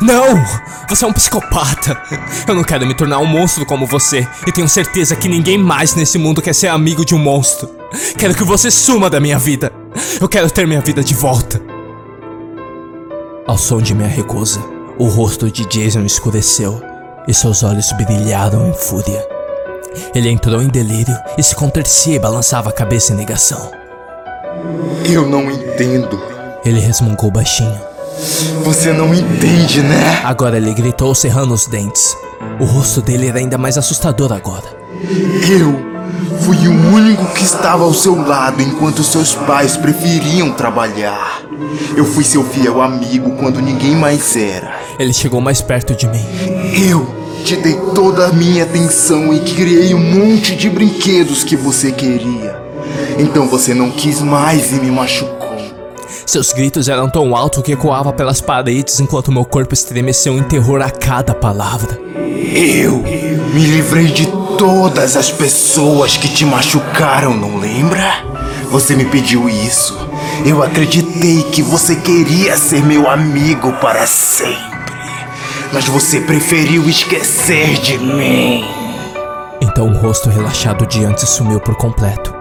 Não! 0.00 0.42
Você 0.88 1.04
é 1.04 1.08
um 1.08 1.12
psicopata! 1.12 2.00
Eu 2.46 2.54
não 2.54 2.64
quero 2.64 2.86
me 2.86 2.94
tornar 2.94 3.18
um 3.18 3.26
monstro 3.26 3.66
como 3.66 3.86
você, 3.86 4.26
e 4.46 4.52
tenho 4.52 4.68
certeza 4.68 5.16
que 5.16 5.28
ninguém 5.28 5.58
mais 5.58 5.94
nesse 5.94 6.18
mundo 6.18 6.42
quer 6.42 6.54
ser 6.54 6.68
amigo 6.68 7.04
de 7.04 7.14
um 7.14 7.18
monstro. 7.18 7.70
Quero 8.16 8.34
que 8.34 8.44
você 8.44 8.70
suma 8.70 9.08
da 9.08 9.20
minha 9.20 9.38
vida. 9.38 9.72
Eu 10.20 10.28
quero 10.28 10.50
ter 10.50 10.66
minha 10.66 10.80
vida 10.80 11.02
de 11.02 11.14
volta. 11.14 11.60
Ao 13.46 13.56
som 13.56 13.80
de 13.80 13.94
minha 13.94 14.08
recusa, 14.08 14.60
o 14.98 15.06
rosto 15.06 15.50
de 15.50 15.64
Jason 15.66 16.04
escureceu 16.04 16.82
e 17.28 17.34
seus 17.34 17.62
olhos 17.62 17.92
brilharam 17.92 18.68
em 18.68 18.74
fúria. 18.74 19.26
Ele 20.14 20.28
entrou 20.28 20.60
em 20.62 20.68
delírio 20.68 21.16
e 21.38 21.42
se 21.42 21.54
contorcia 21.54 22.16
e 22.16 22.18
balançava 22.18 22.70
a 22.70 22.72
cabeça 22.72 23.12
em 23.12 23.16
negação. 23.16 23.70
Eu 25.04 25.28
não 25.28 25.50
entendo. 25.50 26.20
Ele 26.64 26.80
resmungou 26.80 27.30
baixinho. 27.30 27.95
Você 28.64 28.92
não 28.92 29.14
entende, 29.14 29.82
né? 29.82 30.20
Agora 30.24 30.56
ele 30.56 30.72
gritou 30.72 31.14
cerrando 31.14 31.52
os 31.52 31.66
dentes. 31.66 32.16
O 32.60 32.64
rosto 32.64 33.02
dele 33.02 33.28
era 33.28 33.38
ainda 33.38 33.58
mais 33.58 33.76
assustador 33.76 34.32
agora. 34.32 34.64
Eu 35.48 35.96
fui 36.40 36.68
o 36.68 36.94
único 36.94 37.24
que 37.34 37.44
estava 37.44 37.84
ao 37.84 37.92
seu 37.92 38.16
lado 38.26 38.62
enquanto 38.62 39.04
seus 39.04 39.34
pais 39.34 39.76
preferiam 39.76 40.52
trabalhar. 40.52 41.42
Eu 41.96 42.04
fui 42.04 42.24
seu 42.24 42.42
fiel 42.44 42.80
amigo 42.80 43.32
quando 43.32 43.60
ninguém 43.60 43.94
mais 43.94 44.36
era. 44.36 44.80
Ele 44.98 45.12
chegou 45.12 45.40
mais 45.40 45.60
perto 45.60 45.94
de 45.94 46.06
mim. 46.08 46.24
Eu 46.88 47.06
te 47.44 47.56
dei 47.56 47.74
toda 47.94 48.26
a 48.26 48.32
minha 48.32 48.64
atenção 48.64 49.32
e 49.32 49.40
criei 49.40 49.94
um 49.94 50.00
monte 50.00 50.56
de 50.56 50.68
brinquedos 50.70 51.44
que 51.44 51.56
você 51.56 51.92
queria. 51.92 52.56
Então 53.18 53.46
você 53.46 53.74
não 53.74 53.90
quis 53.90 54.20
mais 54.20 54.72
e 54.72 54.80
me 54.80 54.90
machucou. 54.90 55.35
Seus 56.24 56.52
gritos 56.52 56.88
eram 56.88 57.08
tão 57.08 57.34
altos 57.36 57.62
que 57.62 57.72
ecoava 57.72 58.12
pelas 58.12 58.40
paredes 58.40 59.00
enquanto 59.00 59.32
meu 59.32 59.44
corpo 59.44 59.74
estremeceu 59.74 60.38
em 60.38 60.42
terror 60.42 60.80
a 60.82 60.90
cada 60.90 61.34
palavra. 61.34 61.98
Eu 62.54 62.98
me 62.98 63.66
livrei 63.66 64.06
de 64.06 64.26
todas 64.58 65.16
as 65.16 65.30
pessoas 65.30 66.16
que 66.16 66.28
te 66.28 66.44
machucaram, 66.44 67.34
não 67.34 67.58
lembra? 67.58 68.24
Você 68.70 68.94
me 68.94 69.04
pediu 69.04 69.48
isso. 69.48 69.96
Eu 70.44 70.62
acreditei 70.62 71.42
que 71.44 71.62
você 71.62 71.96
queria 71.96 72.56
ser 72.56 72.84
meu 72.84 73.08
amigo 73.08 73.72
para 73.74 74.06
sempre. 74.06 74.56
Mas 75.72 75.86
você 75.86 76.20
preferiu 76.20 76.88
esquecer 76.88 77.74
de 77.80 77.98
mim. 77.98 78.64
Então 79.60 79.88
o 79.88 79.96
rosto 79.96 80.28
relaxado 80.28 80.86
de 80.86 81.04
antes 81.04 81.28
sumiu 81.28 81.60
por 81.60 81.76
completo. 81.76 82.34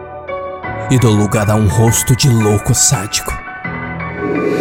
E 0.89 0.99
deu 0.99 1.11
lugar 1.11 1.49
a 1.49 1.55
um 1.55 1.67
rosto 1.67 2.15
de 2.15 2.29
louco 2.29 2.73
sádico. 2.73 3.44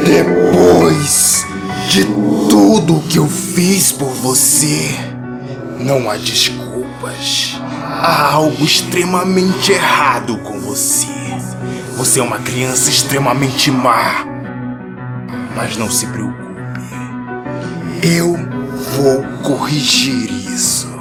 Depois 0.04 1.46
de 1.88 2.04
tudo 2.48 3.02
que 3.08 3.18
eu 3.18 3.28
fiz 3.28 3.92
por 3.92 4.10
você, 4.10 4.90
não 5.80 6.10
há 6.10 6.16
desculpas. 6.16 7.58
Há 7.82 8.32
algo 8.32 8.64
extremamente 8.64 9.72
errado 9.72 10.38
com 10.38 10.60
você. 10.60 11.06
Você 11.96 12.20
é 12.20 12.22
uma 12.22 12.38
criança 12.38 12.90
extremamente 12.90 13.70
má. 13.70 14.24
Mas 15.54 15.76
não 15.76 15.90
se 15.90 16.06
preocupe. 16.06 16.44
Eu 18.02 18.36
vou 18.96 19.22
corrigir 19.42 20.30
isso. 20.52 20.92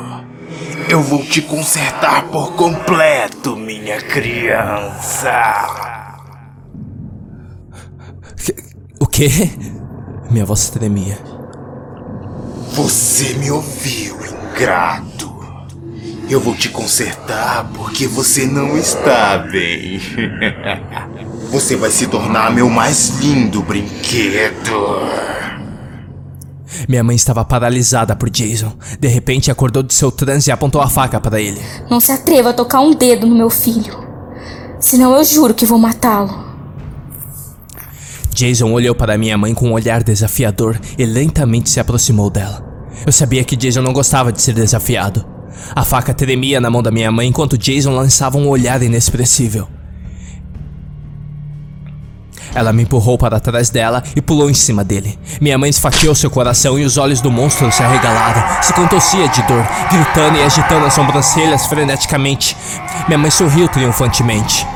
Eu 0.88 1.02
vou 1.02 1.24
te 1.26 1.42
consertar 1.42 2.24
por 2.26 2.54
completo, 2.54 3.56
minha 3.56 4.00
criança. 4.02 5.93
O 9.00 9.08
quê? 9.08 9.30
Minha 10.30 10.46
voz 10.46 10.70
tremia. 10.70 11.18
Você 12.72 13.34
me 13.36 13.52
ouviu, 13.52 14.18
ingrato. 14.52 15.32
Eu 16.30 16.40
vou 16.40 16.56
te 16.56 16.70
consertar 16.70 17.70
porque 17.76 18.08
você 18.08 18.46
não 18.48 18.78
está 18.78 19.38
bem. 19.38 20.00
Você 21.52 21.76
vai 21.76 21.92
se 21.92 22.08
tornar 22.08 22.52
meu 22.52 22.68
mais 22.68 23.20
lindo 23.20 23.62
brinquedo. 23.62 25.02
Minha 26.90 27.04
mãe 27.04 27.16
estava 27.16 27.46
paralisada 27.46 28.16
por 28.16 28.30
Jason. 28.30 28.74
De 29.00 29.08
repente 29.08 29.52
acordou 29.52 29.84
de 29.84 29.94
seu 29.94 30.12
transe 30.12 30.50
e 30.50 30.52
apontou 30.52 30.82
a 30.82 30.90
faca 30.90 31.22
para 31.22 31.40
ele. 31.40 31.62
Não 31.90 32.00
se 32.00 32.12
atreva 32.12 32.50
a 32.50 32.54
tocar 32.54 32.82
um 32.82 32.96
dedo 32.96 33.28
no 33.28 33.36
meu 33.36 33.52
filho. 33.52 33.96
Senão 34.80 35.16
eu 35.16 35.24
juro 35.24 35.54
que 35.54 35.66
vou 35.66 35.78
matá-lo. 35.78 36.53
Jason 38.34 38.72
olhou 38.72 38.96
para 38.96 39.18
minha 39.18 39.38
mãe 39.38 39.54
com 39.54 39.70
um 39.70 39.74
olhar 39.74 40.04
desafiador 40.04 40.80
e 40.98 41.06
lentamente 41.06 41.70
se 41.70 41.80
aproximou 41.80 42.30
dela. 42.30 42.64
Eu 43.06 43.12
sabia 43.12 43.44
que 43.44 43.56
Jason 43.56 43.82
não 43.82 43.94
gostava 43.94 44.32
de 44.32 44.42
ser 44.42 44.54
desafiado. 44.54 45.26
A 45.76 45.84
faca 45.84 46.14
tremia 46.14 46.60
na 46.60 46.70
mão 46.70 46.82
da 46.82 46.92
minha 46.92 47.12
mãe 47.12 47.28
enquanto 47.28 47.58
Jason 47.58 47.92
lançava 47.92 48.38
um 48.38 48.48
olhar 48.48 48.82
inexpressível. 48.82 49.68
Ela 52.56 52.72
me 52.72 52.84
empurrou 52.84 53.18
para 53.18 53.40
trás 53.40 53.70
dela 53.70 54.04
e 54.16 54.22
pulou 54.22 54.50
em 54.50 54.54
cima 54.54 54.84
dele. 54.84 55.18
Minha 55.42 55.58
mãe 55.58 55.70
esfaqueou 55.70 56.14
seu 56.14 56.30
coração 56.30 56.78
e 56.78 56.84
os 56.84 56.98
olhos 56.98 57.20
do 57.20 57.32
monstro 57.32 57.72
se 57.72 57.82
arregalaram. 57.82 58.62
Se 58.62 58.74
contorcia 58.74 59.28
de 59.28 59.42
dor, 59.44 59.66
gritando 59.92 60.38
e 60.38 60.44
agitando 60.44 60.86
as 60.86 60.94
sobrancelhas 60.94 61.66
freneticamente. 61.66 62.56
Minha 63.08 63.18
mãe 63.18 63.32
sorriu 63.32 63.68
triunfantemente. 63.68 64.68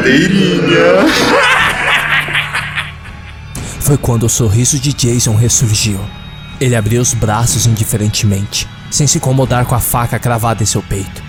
Foi 3.80 3.96
quando 3.96 4.24
o 4.24 4.28
sorriso 4.28 4.78
de 4.78 4.92
Jason 4.92 5.34
ressurgiu. 5.34 6.00
Ele 6.60 6.76
abriu 6.76 7.00
os 7.00 7.14
braços 7.14 7.66
indiferentemente, 7.66 8.68
sem 8.90 9.06
se 9.06 9.18
incomodar 9.18 9.64
com 9.66 9.74
a 9.74 9.80
faca 9.80 10.18
cravada 10.18 10.62
em 10.62 10.66
seu 10.66 10.82
peito. 10.82 11.22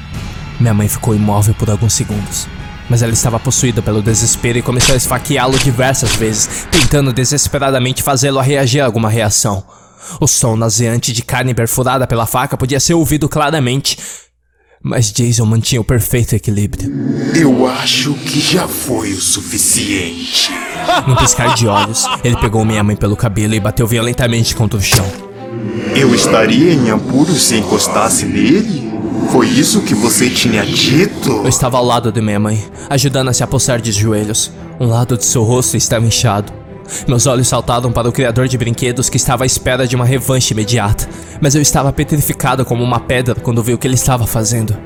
Minha 0.59 0.73
mãe 0.73 0.87
ficou 0.87 1.15
imóvel 1.15 1.55
por 1.55 1.69
alguns 1.69 1.93
segundos, 1.93 2.47
mas 2.89 3.01
ela 3.01 3.13
estava 3.13 3.39
possuída 3.39 3.81
pelo 3.81 4.01
desespero 4.01 4.59
e 4.59 4.61
começou 4.61 4.93
a 4.93 4.97
esfaqueá-lo 4.97 5.57
diversas 5.57 6.15
vezes, 6.15 6.67
tentando 6.69 7.13
desesperadamente 7.13 8.03
fazê-lo 8.03 8.41
reagir 8.41 8.81
a 8.81 8.85
alguma 8.85 9.09
reação. 9.09 9.63
O 10.19 10.27
som 10.27 10.55
naseante 10.55 11.13
de 11.13 11.23
carne 11.23 11.53
perfurada 11.53 12.05
pela 12.05 12.25
faca 12.25 12.57
podia 12.57 12.79
ser 12.79 12.93
ouvido 12.93 13.29
claramente, 13.29 13.97
mas 14.83 15.11
Jason 15.11 15.45
mantinha 15.45 15.81
o 15.81 15.83
perfeito 15.83 16.35
equilíbrio. 16.35 16.91
Eu 17.35 17.67
acho 17.67 18.13
que 18.13 18.39
já 18.39 18.67
foi 18.67 19.11
o 19.11 19.21
suficiente. 19.21 20.51
Num 21.07 21.15
piscar 21.15 21.55
de 21.55 21.67
olhos, 21.67 22.05
ele 22.23 22.37
pegou 22.37 22.65
minha 22.65 22.83
mãe 22.83 22.95
pelo 22.95 23.15
cabelo 23.15 23.53
e 23.53 23.59
bateu 23.59 23.85
violentamente 23.85 24.55
contra 24.55 24.79
o 24.79 24.81
chão. 24.81 25.05
Eu 25.95 26.15
estaria 26.15 26.73
em 26.73 26.89
apuros 26.89 27.41
se 27.41 27.57
encostasse 27.57 28.25
nele? 28.25 28.91
Foi 29.31 29.47
isso 29.47 29.81
que 29.81 29.93
você 29.93 30.29
tinha 30.29 30.65
dito? 30.65 31.29
Eu 31.29 31.47
estava 31.47 31.77
ao 31.77 31.85
lado 31.85 32.11
de 32.11 32.21
minha 32.21 32.39
mãe, 32.39 32.63
ajudando 32.89 33.29
a 33.29 33.33
se 33.33 33.43
apossar 33.43 33.79
de 33.79 33.91
joelhos. 33.91 34.51
Um 34.79 34.87
lado 34.87 35.15
de 35.17 35.25
seu 35.25 35.43
rosto 35.43 35.77
estava 35.77 36.05
inchado. 36.05 36.60
Meus 37.07 37.25
olhos 37.25 37.47
saltaram 37.47 37.91
para 37.91 38.09
o 38.09 38.11
criador 38.11 38.47
de 38.47 38.57
brinquedos 38.57 39.09
que 39.09 39.17
estava 39.17 39.43
à 39.43 39.45
espera 39.45 39.87
de 39.87 39.95
uma 39.95 40.05
revanche 40.05 40.53
imediata, 40.53 41.07
mas 41.41 41.55
eu 41.55 41.61
estava 41.61 41.91
petrificado 41.91 42.65
como 42.65 42.83
uma 42.83 42.99
pedra 42.99 43.35
quando 43.35 43.63
vi 43.63 43.73
o 43.73 43.77
que 43.77 43.87
ele 43.87 43.95
estava 43.95 44.25
fazendo. 44.27 44.77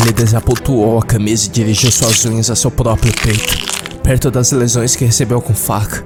Ele 0.00 0.12
desabotoou 0.12 0.98
a 0.98 1.02
camisa 1.02 1.46
e 1.46 1.50
dirigiu 1.50 1.90
suas 1.90 2.24
unhas 2.24 2.50
a 2.50 2.56
seu 2.56 2.70
próprio 2.70 3.12
peito, 3.12 4.02
perto 4.02 4.30
das 4.30 4.52
lesões 4.52 4.96
que 4.96 5.04
recebeu 5.04 5.40
com 5.40 5.54
faca. 5.54 6.04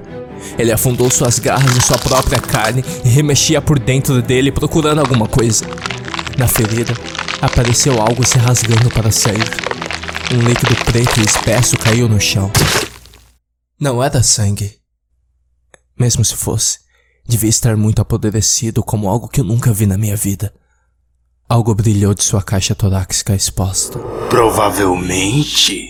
Ele 0.57 0.71
afundou 0.71 1.09
suas 1.09 1.39
garras 1.39 1.75
em 1.75 1.81
sua 1.81 1.97
própria 1.97 2.39
carne 2.39 2.83
e 3.05 3.09
remexia 3.09 3.61
por 3.61 3.79
dentro 3.79 4.21
dele 4.21 4.51
procurando 4.51 4.99
alguma 4.99 5.27
coisa. 5.27 5.65
Na 6.37 6.47
ferida, 6.47 6.93
apareceu 7.41 8.01
algo 8.01 8.25
se 8.25 8.37
rasgando 8.37 8.89
para 8.89 9.11
sair. 9.11 9.43
Um 10.33 10.39
líquido 10.39 10.75
preto 10.85 11.19
e 11.19 11.25
espesso 11.25 11.77
caiu 11.77 12.07
no 12.07 12.19
chão. 12.19 12.51
Não 13.79 14.01
era 14.01 14.23
sangue. 14.23 14.80
Mesmo 15.99 16.23
se 16.23 16.35
fosse, 16.35 16.79
devia 17.27 17.49
estar 17.49 17.77
muito 17.77 18.01
apodrecido 18.01 18.83
como 18.83 19.09
algo 19.09 19.27
que 19.27 19.41
eu 19.41 19.45
nunca 19.45 19.71
vi 19.71 19.85
na 19.85 19.97
minha 19.97 20.15
vida. 20.15 20.53
Algo 21.47 21.75
brilhou 21.75 22.13
de 22.13 22.23
sua 22.23 22.41
caixa 22.41 22.73
torácica 22.73 23.35
exposta. 23.35 23.99
Provavelmente. 24.29 25.89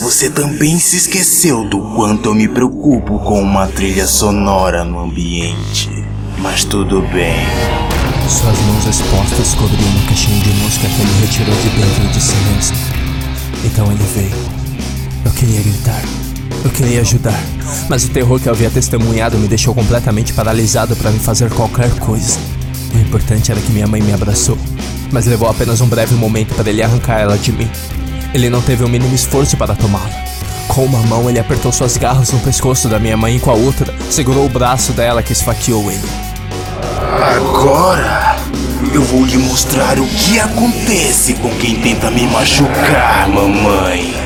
Você 0.00 0.30
também 0.30 0.78
se 0.78 0.96
esqueceu 0.96 1.68
do 1.68 1.80
quanto 1.94 2.26
eu 2.26 2.34
me 2.34 2.46
preocupo 2.46 3.18
com 3.20 3.40
uma 3.40 3.66
trilha 3.66 4.06
sonora 4.06 4.84
no 4.84 5.00
ambiente. 5.00 5.90
Mas 6.38 6.64
tudo 6.64 7.00
bem. 7.12 7.34
Suas 8.28 8.58
mãos 8.60 8.86
expostas 8.86 9.54
cobriam 9.54 9.88
uma 9.88 10.06
caixinha 10.06 10.38
de 10.40 10.50
música 10.50 10.86
que 10.88 11.00
ele 11.00 11.20
retirou 11.20 11.54
de 11.54 11.68
dentro 11.70 12.08
de 12.12 12.20
si 12.20 12.34
mesmo. 12.34 12.76
Então 13.64 13.90
ele 13.90 14.04
veio. 14.14 14.36
Eu 15.24 15.32
queria 15.32 15.62
gritar. 15.62 16.35
Eu 16.66 16.72
queria 16.72 17.00
ajudar. 17.00 17.40
Mas 17.88 18.02
o 18.06 18.08
terror 18.08 18.40
que 18.40 18.48
eu 18.48 18.52
havia 18.52 18.68
testemunhado 18.68 19.38
me 19.38 19.46
deixou 19.46 19.72
completamente 19.72 20.32
paralisado 20.32 20.96
para 20.96 21.12
me 21.12 21.20
fazer 21.20 21.48
qualquer 21.50 21.88
coisa. 22.00 22.40
O 22.92 22.98
importante 22.98 23.52
era 23.52 23.60
que 23.60 23.70
minha 23.70 23.86
mãe 23.86 24.02
me 24.02 24.12
abraçou. 24.12 24.58
Mas 25.12 25.26
levou 25.26 25.48
apenas 25.48 25.80
um 25.80 25.86
breve 25.86 26.16
momento 26.16 26.56
para 26.56 26.68
ele 26.68 26.82
arrancar 26.82 27.20
ela 27.20 27.38
de 27.38 27.52
mim. 27.52 27.70
Ele 28.34 28.50
não 28.50 28.60
teve 28.60 28.82
o 28.82 28.88
mínimo 28.88 29.14
esforço 29.14 29.56
para 29.56 29.76
tomá-la. 29.76 30.10
Com 30.66 30.86
uma 30.86 30.98
mão, 31.02 31.30
ele 31.30 31.38
apertou 31.38 31.70
suas 31.70 31.96
garras 31.96 32.32
no 32.32 32.40
pescoço 32.40 32.88
da 32.88 32.98
minha 32.98 33.16
mãe 33.16 33.36
e 33.36 33.40
com 33.40 33.52
a 33.52 33.54
outra, 33.54 33.94
segurou 34.10 34.44
o 34.44 34.50
braço 34.50 34.90
dela 34.90 35.22
que 35.22 35.32
esfaqueou 35.32 35.88
ele. 35.88 36.08
Agora 37.36 38.34
eu 38.92 39.02
vou 39.02 39.24
lhe 39.24 39.38
mostrar 39.38 40.00
o 40.00 40.06
que 40.08 40.40
acontece 40.40 41.34
com 41.34 41.50
quem 41.60 41.76
tenta 41.76 42.10
me 42.10 42.26
machucar, 42.26 43.28
mamãe. 43.28 44.25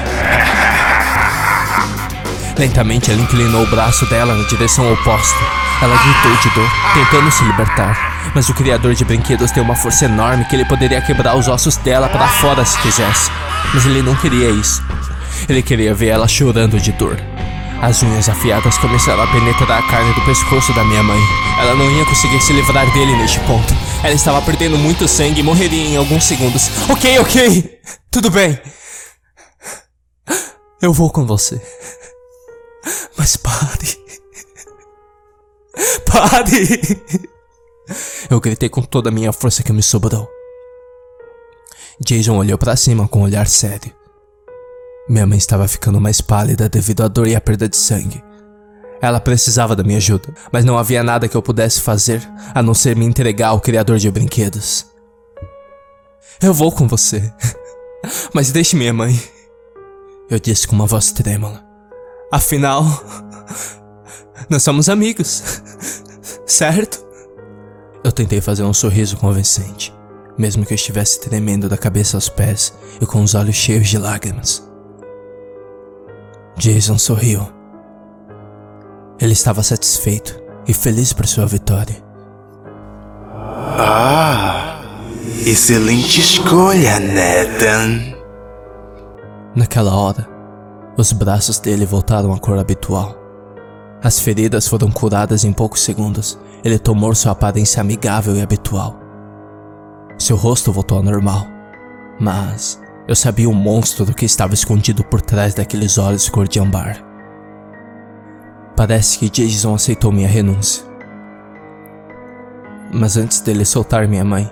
Lentamente, 2.60 3.10
ele 3.10 3.22
inclinou 3.22 3.62
o 3.62 3.70
braço 3.70 4.04
dela 4.10 4.34
na 4.34 4.46
direção 4.46 4.92
oposta. 4.92 5.38
Ela 5.80 5.96
gritou 5.96 6.36
de 6.42 6.54
dor, 6.54 6.70
tentando 6.92 7.30
se 7.30 7.42
libertar. 7.42 8.32
Mas 8.34 8.50
o 8.50 8.54
criador 8.54 8.92
de 8.92 9.02
brinquedos 9.02 9.50
tem 9.50 9.62
uma 9.62 9.74
força 9.74 10.04
enorme 10.04 10.44
que 10.44 10.56
ele 10.56 10.66
poderia 10.66 11.00
quebrar 11.00 11.38
os 11.38 11.48
ossos 11.48 11.78
dela 11.78 12.06
para 12.10 12.28
fora 12.28 12.62
se 12.66 12.76
quisesse. 12.82 13.30
Mas 13.72 13.86
ele 13.86 14.02
não 14.02 14.14
queria 14.14 14.50
isso. 14.50 14.84
Ele 15.48 15.62
queria 15.62 15.94
ver 15.94 16.08
ela 16.08 16.28
chorando 16.28 16.78
de 16.78 16.92
dor. 16.92 17.18
As 17.80 18.02
unhas 18.02 18.28
afiadas 18.28 18.76
começaram 18.76 19.22
a 19.22 19.26
penetrar 19.28 19.78
a 19.78 19.82
carne 19.88 20.12
do 20.12 20.20
pescoço 20.20 20.74
da 20.74 20.84
minha 20.84 21.02
mãe. 21.02 21.20
Ela 21.62 21.74
não 21.74 21.90
ia 21.90 22.04
conseguir 22.04 22.42
se 22.42 22.52
livrar 22.52 22.84
dele 22.92 23.16
neste 23.16 23.40
ponto. 23.40 23.74
Ela 24.04 24.12
estava 24.12 24.42
perdendo 24.42 24.76
muito 24.76 25.08
sangue 25.08 25.40
e 25.40 25.42
morreria 25.42 25.88
em 25.88 25.96
alguns 25.96 26.24
segundos. 26.24 26.70
Ok, 26.90 27.20
ok! 27.20 27.80
Tudo 28.10 28.30
bem. 28.30 28.60
Eu 30.82 30.92
vou 30.92 31.10
com 31.10 31.24
você. 31.24 31.58
Mas 33.20 33.36
pare. 33.36 33.98
Pare! 36.06 37.02
Eu 38.30 38.40
gritei 38.40 38.70
com 38.70 38.80
toda 38.80 39.10
a 39.10 39.12
minha 39.12 39.30
força 39.30 39.62
que 39.62 39.74
me 39.74 39.82
sobrou. 39.82 40.26
Jason 42.00 42.38
olhou 42.38 42.56
para 42.56 42.74
cima 42.76 43.06
com 43.06 43.18
um 43.20 43.24
olhar 43.24 43.46
sério. 43.46 43.92
Minha 45.06 45.26
mãe 45.26 45.36
estava 45.36 45.68
ficando 45.68 46.00
mais 46.00 46.22
pálida 46.22 46.66
devido 46.66 47.02
à 47.02 47.08
dor 47.08 47.26
e 47.26 47.36
à 47.36 47.42
perda 47.42 47.68
de 47.68 47.76
sangue. 47.76 48.24
Ela 49.02 49.20
precisava 49.20 49.76
da 49.76 49.84
minha 49.84 49.98
ajuda, 49.98 50.34
mas 50.50 50.64
não 50.64 50.78
havia 50.78 51.02
nada 51.02 51.28
que 51.28 51.36
eu 51.36 51.42
pudesse 51.42 51.82
fazer 51.82 52.26
a 52.54 52.62
não 52.62 52.72
ser 52.72 52.96
me 52.96 53.04
entregar 53.04 53.48
ao 53.48 53.60
criador 53.60 53.98
de 53.98 54.10
brinquedos. 54.10 54.86
Eu 56.40 56.54
vou 56.54 56.72
com 56.72 56.88
você, 56.88 57.30
mas 58.32 58.50
deixe 58.50 58.76
minha 58.76 58.94
mãe. 58.94 59.22
Eu 60.30 60.40
disse 60.40 60.66
com 60.66 60.74
uma 60.74 60.86
voz 60.86 61.12
trêmula. 61.12 61.69
Afinal, 62.32 62.84
nós 64.48 64.62
somos 64.62 64.88
amigos, 64.88 65.62
certo? 66.46 67.04
Eu 68.04 68.12
tentei 68.12 68.40
fazer 68.40 68.62
um 68.62 68.72
sorriso 68.72 69.16
convincente, 69.16 69.92
mesmo 70.38 70.64
que 70.64 70.72
eu 70.72 70.76
estivesse 70.76 71.20
tremendo 71.20 71.68
da 71.68 71.76
cabeça 71.76 72.16
aos 72.16 72.28
pés 72.28 72.72
e 73.00 73.06
com 73.06 73.22
os 73.22 73.34
olhos 73.34 73.56
cheios 73.56 73.88
de 73.88 73.98
lágrimas. 73.98 74.62
Jason 76.56 76.98
sorriu. 76.98 77.46
Ele 79.18 79.32
estava 79.32 79.62
satisfeito 79.62 80.40
e 80.68 80.72
feliz 80.72 81.12
por 81.12 81.26
sua 81.26 81.46
vitória. 81.46 81.96
Ah, 83.76 84.82
excelente 85.44 86.20
escolha, 86.20 87.00
Nathan. 87.00 88.14
Naquela 89.54 89.94
hora, 89.94 90.39
os 91.00 91.12
braços 91.12 91.58
dele 91.58 91.86
voltaram 91.86 92.32
à 92.32 92.38
cor 92.38 92.58
habitual. 92.58 93.16
As 94.02 94.20
feridas 94.20 94.68
foram 94.68 94.90
curadas 94.90 95.44
em 95.44 95.52
poucos 95.52 95.82
segundos. 95.82 96.38
Ele 96.62 96.78
tomou 96.78 97.14
sua 97.14 97.32
aparência 97.32 97.80
amigável 97.80 98.36
e 98.36 98.42
habitual. 98.42 98.98
Seu 100.18 100.36
rosto 100.36 100.72
voltou 100.72 100.98
ao 100.98 101.02
normal. 101.02 101.46
Mas 102.20 102.80
eu 103.08 103.16
sabia 103.16 103.48
o 103.48 103.54
monstro 103.54 104.14
que 104.14 104.26
estava 104.26 104.52
escondido 104.52 105.02
por 105.02 105.22
trás 105.22 105.54
daqueles 105.54 105.96
olhos 105.96 106.28
cor 106.28 106.46
de 106.46 106.60
ambar. 106.60 107.02
Parece 108.76 109.18
que 109.18 109.30
Jason 109.30 109.74
aceitou 109.74 110.12
minha 110.12 110.28
renúncia. 110.28 110.84
Mas 112.92 113.16
antes 113.16 113.40
dele 113.40 113.64
soltar 113.64 114.06
minha 114.06 114.24
mãe, 114.24 114.50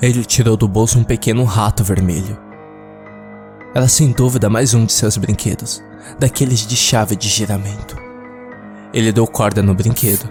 ele 0.00 0.24
tirou 0.24 0.56
do 0.56 0.68
bolso 0.68 0.98
um 0.98 1.04
pequeno 1.04 1.44
rato 1.44 1.82
vermelho. 1.82 2.51
Era 3.74 3.88
sem 3.88 4.12
dúvida 4.12 4.50
mais 4.50 4.74
um 4.74 4.84
de 4.84 4.92
seus 4.92 5.16
brinquedos, 5.16 5.82
daqueles 6.18 6.66
de 6.66 6.76
chave 6.76 7.16
de 7.16 7.26
giramento. 7.26 7.96
Ele 8.92 9.10
deu 9.10 9.26
corda 9.26 9.62
no 9.62 9.74
brinquedo. 9.74 10.30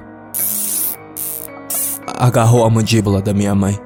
Agarrou 2.06 2.64
a 2.64 2.70
mandíbula 2.70 3.20
da 3.20 3.34
minha 3.34 3.56
mãe 3.56 3.80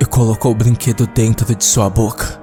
e 0.00 0.04
colocou 0.04 0.52
o 0.52 0.54
brinquedo 0.54 1.04
dentro 1.08 1.52
de 1.52 1.64
sua 1.64 1.90
boca. 1.90 2.40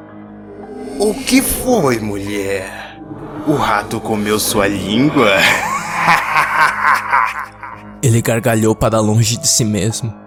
O 0.99 1.13
que 1.13 1.41
foi, 1.41 1.97
mulher? 1.99 2.99
O 3.47 3.55
rato 3.55 4.01
comeu 4.01 4.37
sua 4.37 4.67
língua? 4.67 5.31
Ele 8.03 8.21
gargalhou 8.21 8.75
para 8.75 8.99
longe 8.99 9.37
de 9.37 9.47
si 9.47 9.63
mesmo. 9.63 10.26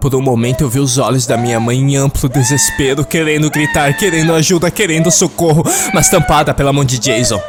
Por 0.00 0.14
um 0.14 0.20
momento 0.20 0.62
eu 0.62 0.68
vi 0.68 0.78
os 0.78 0.98
olhos 0.98 1.26
da 1.26 1.36
minha 1.36 1.58
mãe 1.58 1.78
em 1.78 1.96
amplo 1.96 2.28
desespero, 2.28 3.04
querendo 3.04 3.50
gritar, 3.50 3.96
querendo 3.96 4.34
ajuda, 4.34 4.70
querendo 4.70 5.10
socorro, 5.10 5.64
mas 5.92 6.08
tampada 6.08 6.54
pela 6.54 6.72
mão 6.72 6.84
de 6.84 6.98
Jason. 6.98 7.40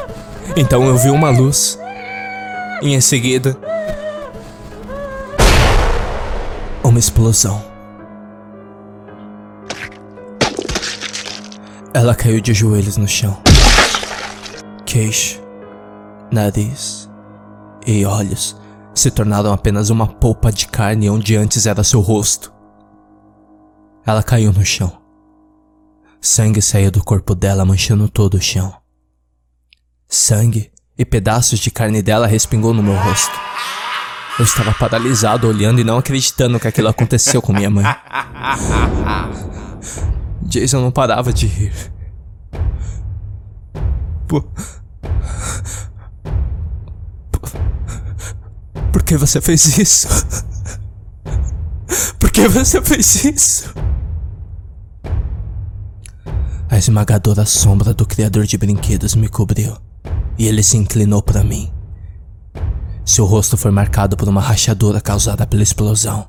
Então 0.56 0.86
eu 0.86 0.97
vi 0.97 1.10
uma 1.10 1.30
luz. 1.30 1.78
E 2.82 2.93
em 2.93 3.02
seguida. 3.02 3.58
Uma 6.84 6.97
explosão. 6.97 7.62
Ela 11.93 12.15
caiu 12.15 12.39
de 12.39 12.54
joelhos 12.54 12.97
no 12.97 13.08
chão. 13.08 13.38
Queixo, 14.86 15.39
nariz 16.32 17.10
e 17.86 18.06
olhos 18.06 18.56
se 18.99 19.09
tornaram 19.09 19.53
apenas 19.53 19.89
uma 19.89 20.05
polpa 20.05 20.51
de 20.51 20.67
carne 20.67 21.09
onde 21.09 21.35
antes 21.35 21.65
era 21.65 21.83
seu 21.83 22.01
rosto. 22.01 22.53
Ela 24.05 24.21
caiu 24.21 24.51
no 24.51 24.65
chão. 24.65 24.99
Sangue 26.21 26.62
saía 26.62 26.91
do 26.91 27.03
corpo 27.03 27.33
dela, 27.33 27.65
manchando 27.65 28.09
todo 28.09 28.35
o 28.35 28.41
chão. 28.41 28.75
Sangue 30.07 30.71
e 30.97 31.05
pedaços 31.05 31.59
de 31.59 31.71
carne 31.71 32.01
dela 32.01 32.27
respingou 32.27 32.73
no 32.73 32.83
meu 32.83 32.95
rosto. 32.95 33.39
Eu 34.38 34.43
estava 34.43 34.73
paralisado, 34.73 35.47
olhando 35.47 35.79
e 35.79 35.83
não 35.83 35.97
acreditando 35.97 36.59
que 36.59 36.67
aquilo 36.67 36.88
aconteceu 36.89 37.41
com 37.41 37.53
minha 37.53 37.69
mãe. 37.69 37.85
Jason 40.41 40.81
não 40.81 40.91
parava 40.91 41.31
de 41.31 41.45
rir. 41.45 41.93
Por... 44.27 44.45
Por 48.91 49.04
que 49.04 49.17
você 49.17 49.39
fez 49.39 49.78
isso? 49.78 50.08
Por 52.19 52.32
que 52.32 52.47
você 52.47 52.82
fez 52.82 53.25
isso? 53.25 53.73
A 56.69 56.78
esmagadora 56.78 57.45
sombra 57.45 57.93
do 57.93 58.06
criador 58.06 58.45
de 58.45 58.58
brinquedos 58.58 59.15
me 59.15 59.28
cobriu 59.28 59.75
e 60.38 60.47
ele 60.47 60.63
se 60.63 60.78
inclinou 60.78 61.21
para 61.21 61.43
mim. 61.43 61.71
Seu 63.04 63.25
rosto 63.25 63.58
foi 63.58 63.71
marcado 63.71 64.15
por 64.15 64.30
uma 64.30 64.41
rachadura 64.41 65.02
causada 65.02 65.47
pela 65.47 65.63
explosão. 65.63 66.28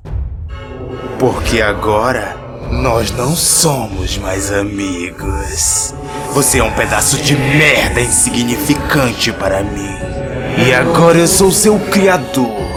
Porque 1.19 1.61
agora 1.61 2.37
nós 2.73 3.11
não 3.11 3.37
somos 3.37 4.17
mais 4.17 4.51
amigos. 4.51 5.95
Você 6.33 6.59
é 6.59 6.65
um 6.65 6.73
pedaço 6.73 7.23
de 7.23 7.37
merda 7.37 8.01
insignificante 8.01 9.33
para 9.33 9.63
mim. 9.63 10.20
E 10.59 10.75
agora 10.75 11.19
eu 11.19 11.27
sou 11.27 11.51
seu 11.51 11.79
criador. 11.79 12.71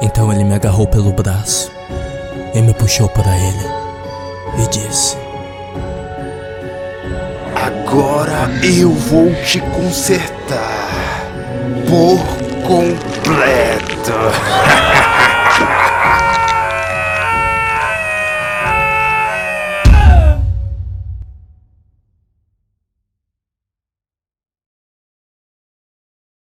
Então 0.00 0.32
ele 0.32 0.44
me 0.44 0.54
agarrou 0.54 0.86
pelo 0.86 1.12
braço 1.12 1.70
e 2.54 2.62
me 2.62 2.72
puxou 2.74 3.08
para 3.08 3.36
ele 3.36 3.66
e 4.62 4.68
disse: 4.68 5.16
Agora 7.54 8.48
eu 8.62 8.92
vou 8.92 9.34
te 9.44 9.60
consertar 9.60 11.24
por 11.88 12.18
completo. 12.66 14.12